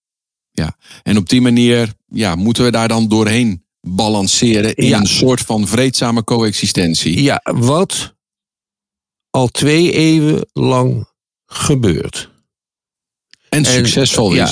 Ja, 0.52 0.78
en 1.04 1.18
op 1.18 1.30
die 1.30 1.42
manier 1.42 1.94
ja, 2.08 2.36
moeten 2.36 2.64
we 2.64 2.72
daar 2.72 2.88
dan 2.88 3.08
doorheen 3.08 3.66
balanceren 3.82 4.76
in 4.76 4.88
ja. 4.88 5.00
een 5.00 5.08
soort 5.08 5.42
van 5.42 5.68
vreedzame 5.68 6.24
coexistentie. 6.24 7.22
Ja, 7.24 7.42
wat 7.44 8.16
al 9.30 9.48
twee 9.48 9.94
eeuwen 9.94 10.50
lang 10.54 11.10
gebeurt. 11.46 12.30
En 13.50 13.66
succesvol 13.66 14.34
is. 14.34 14.50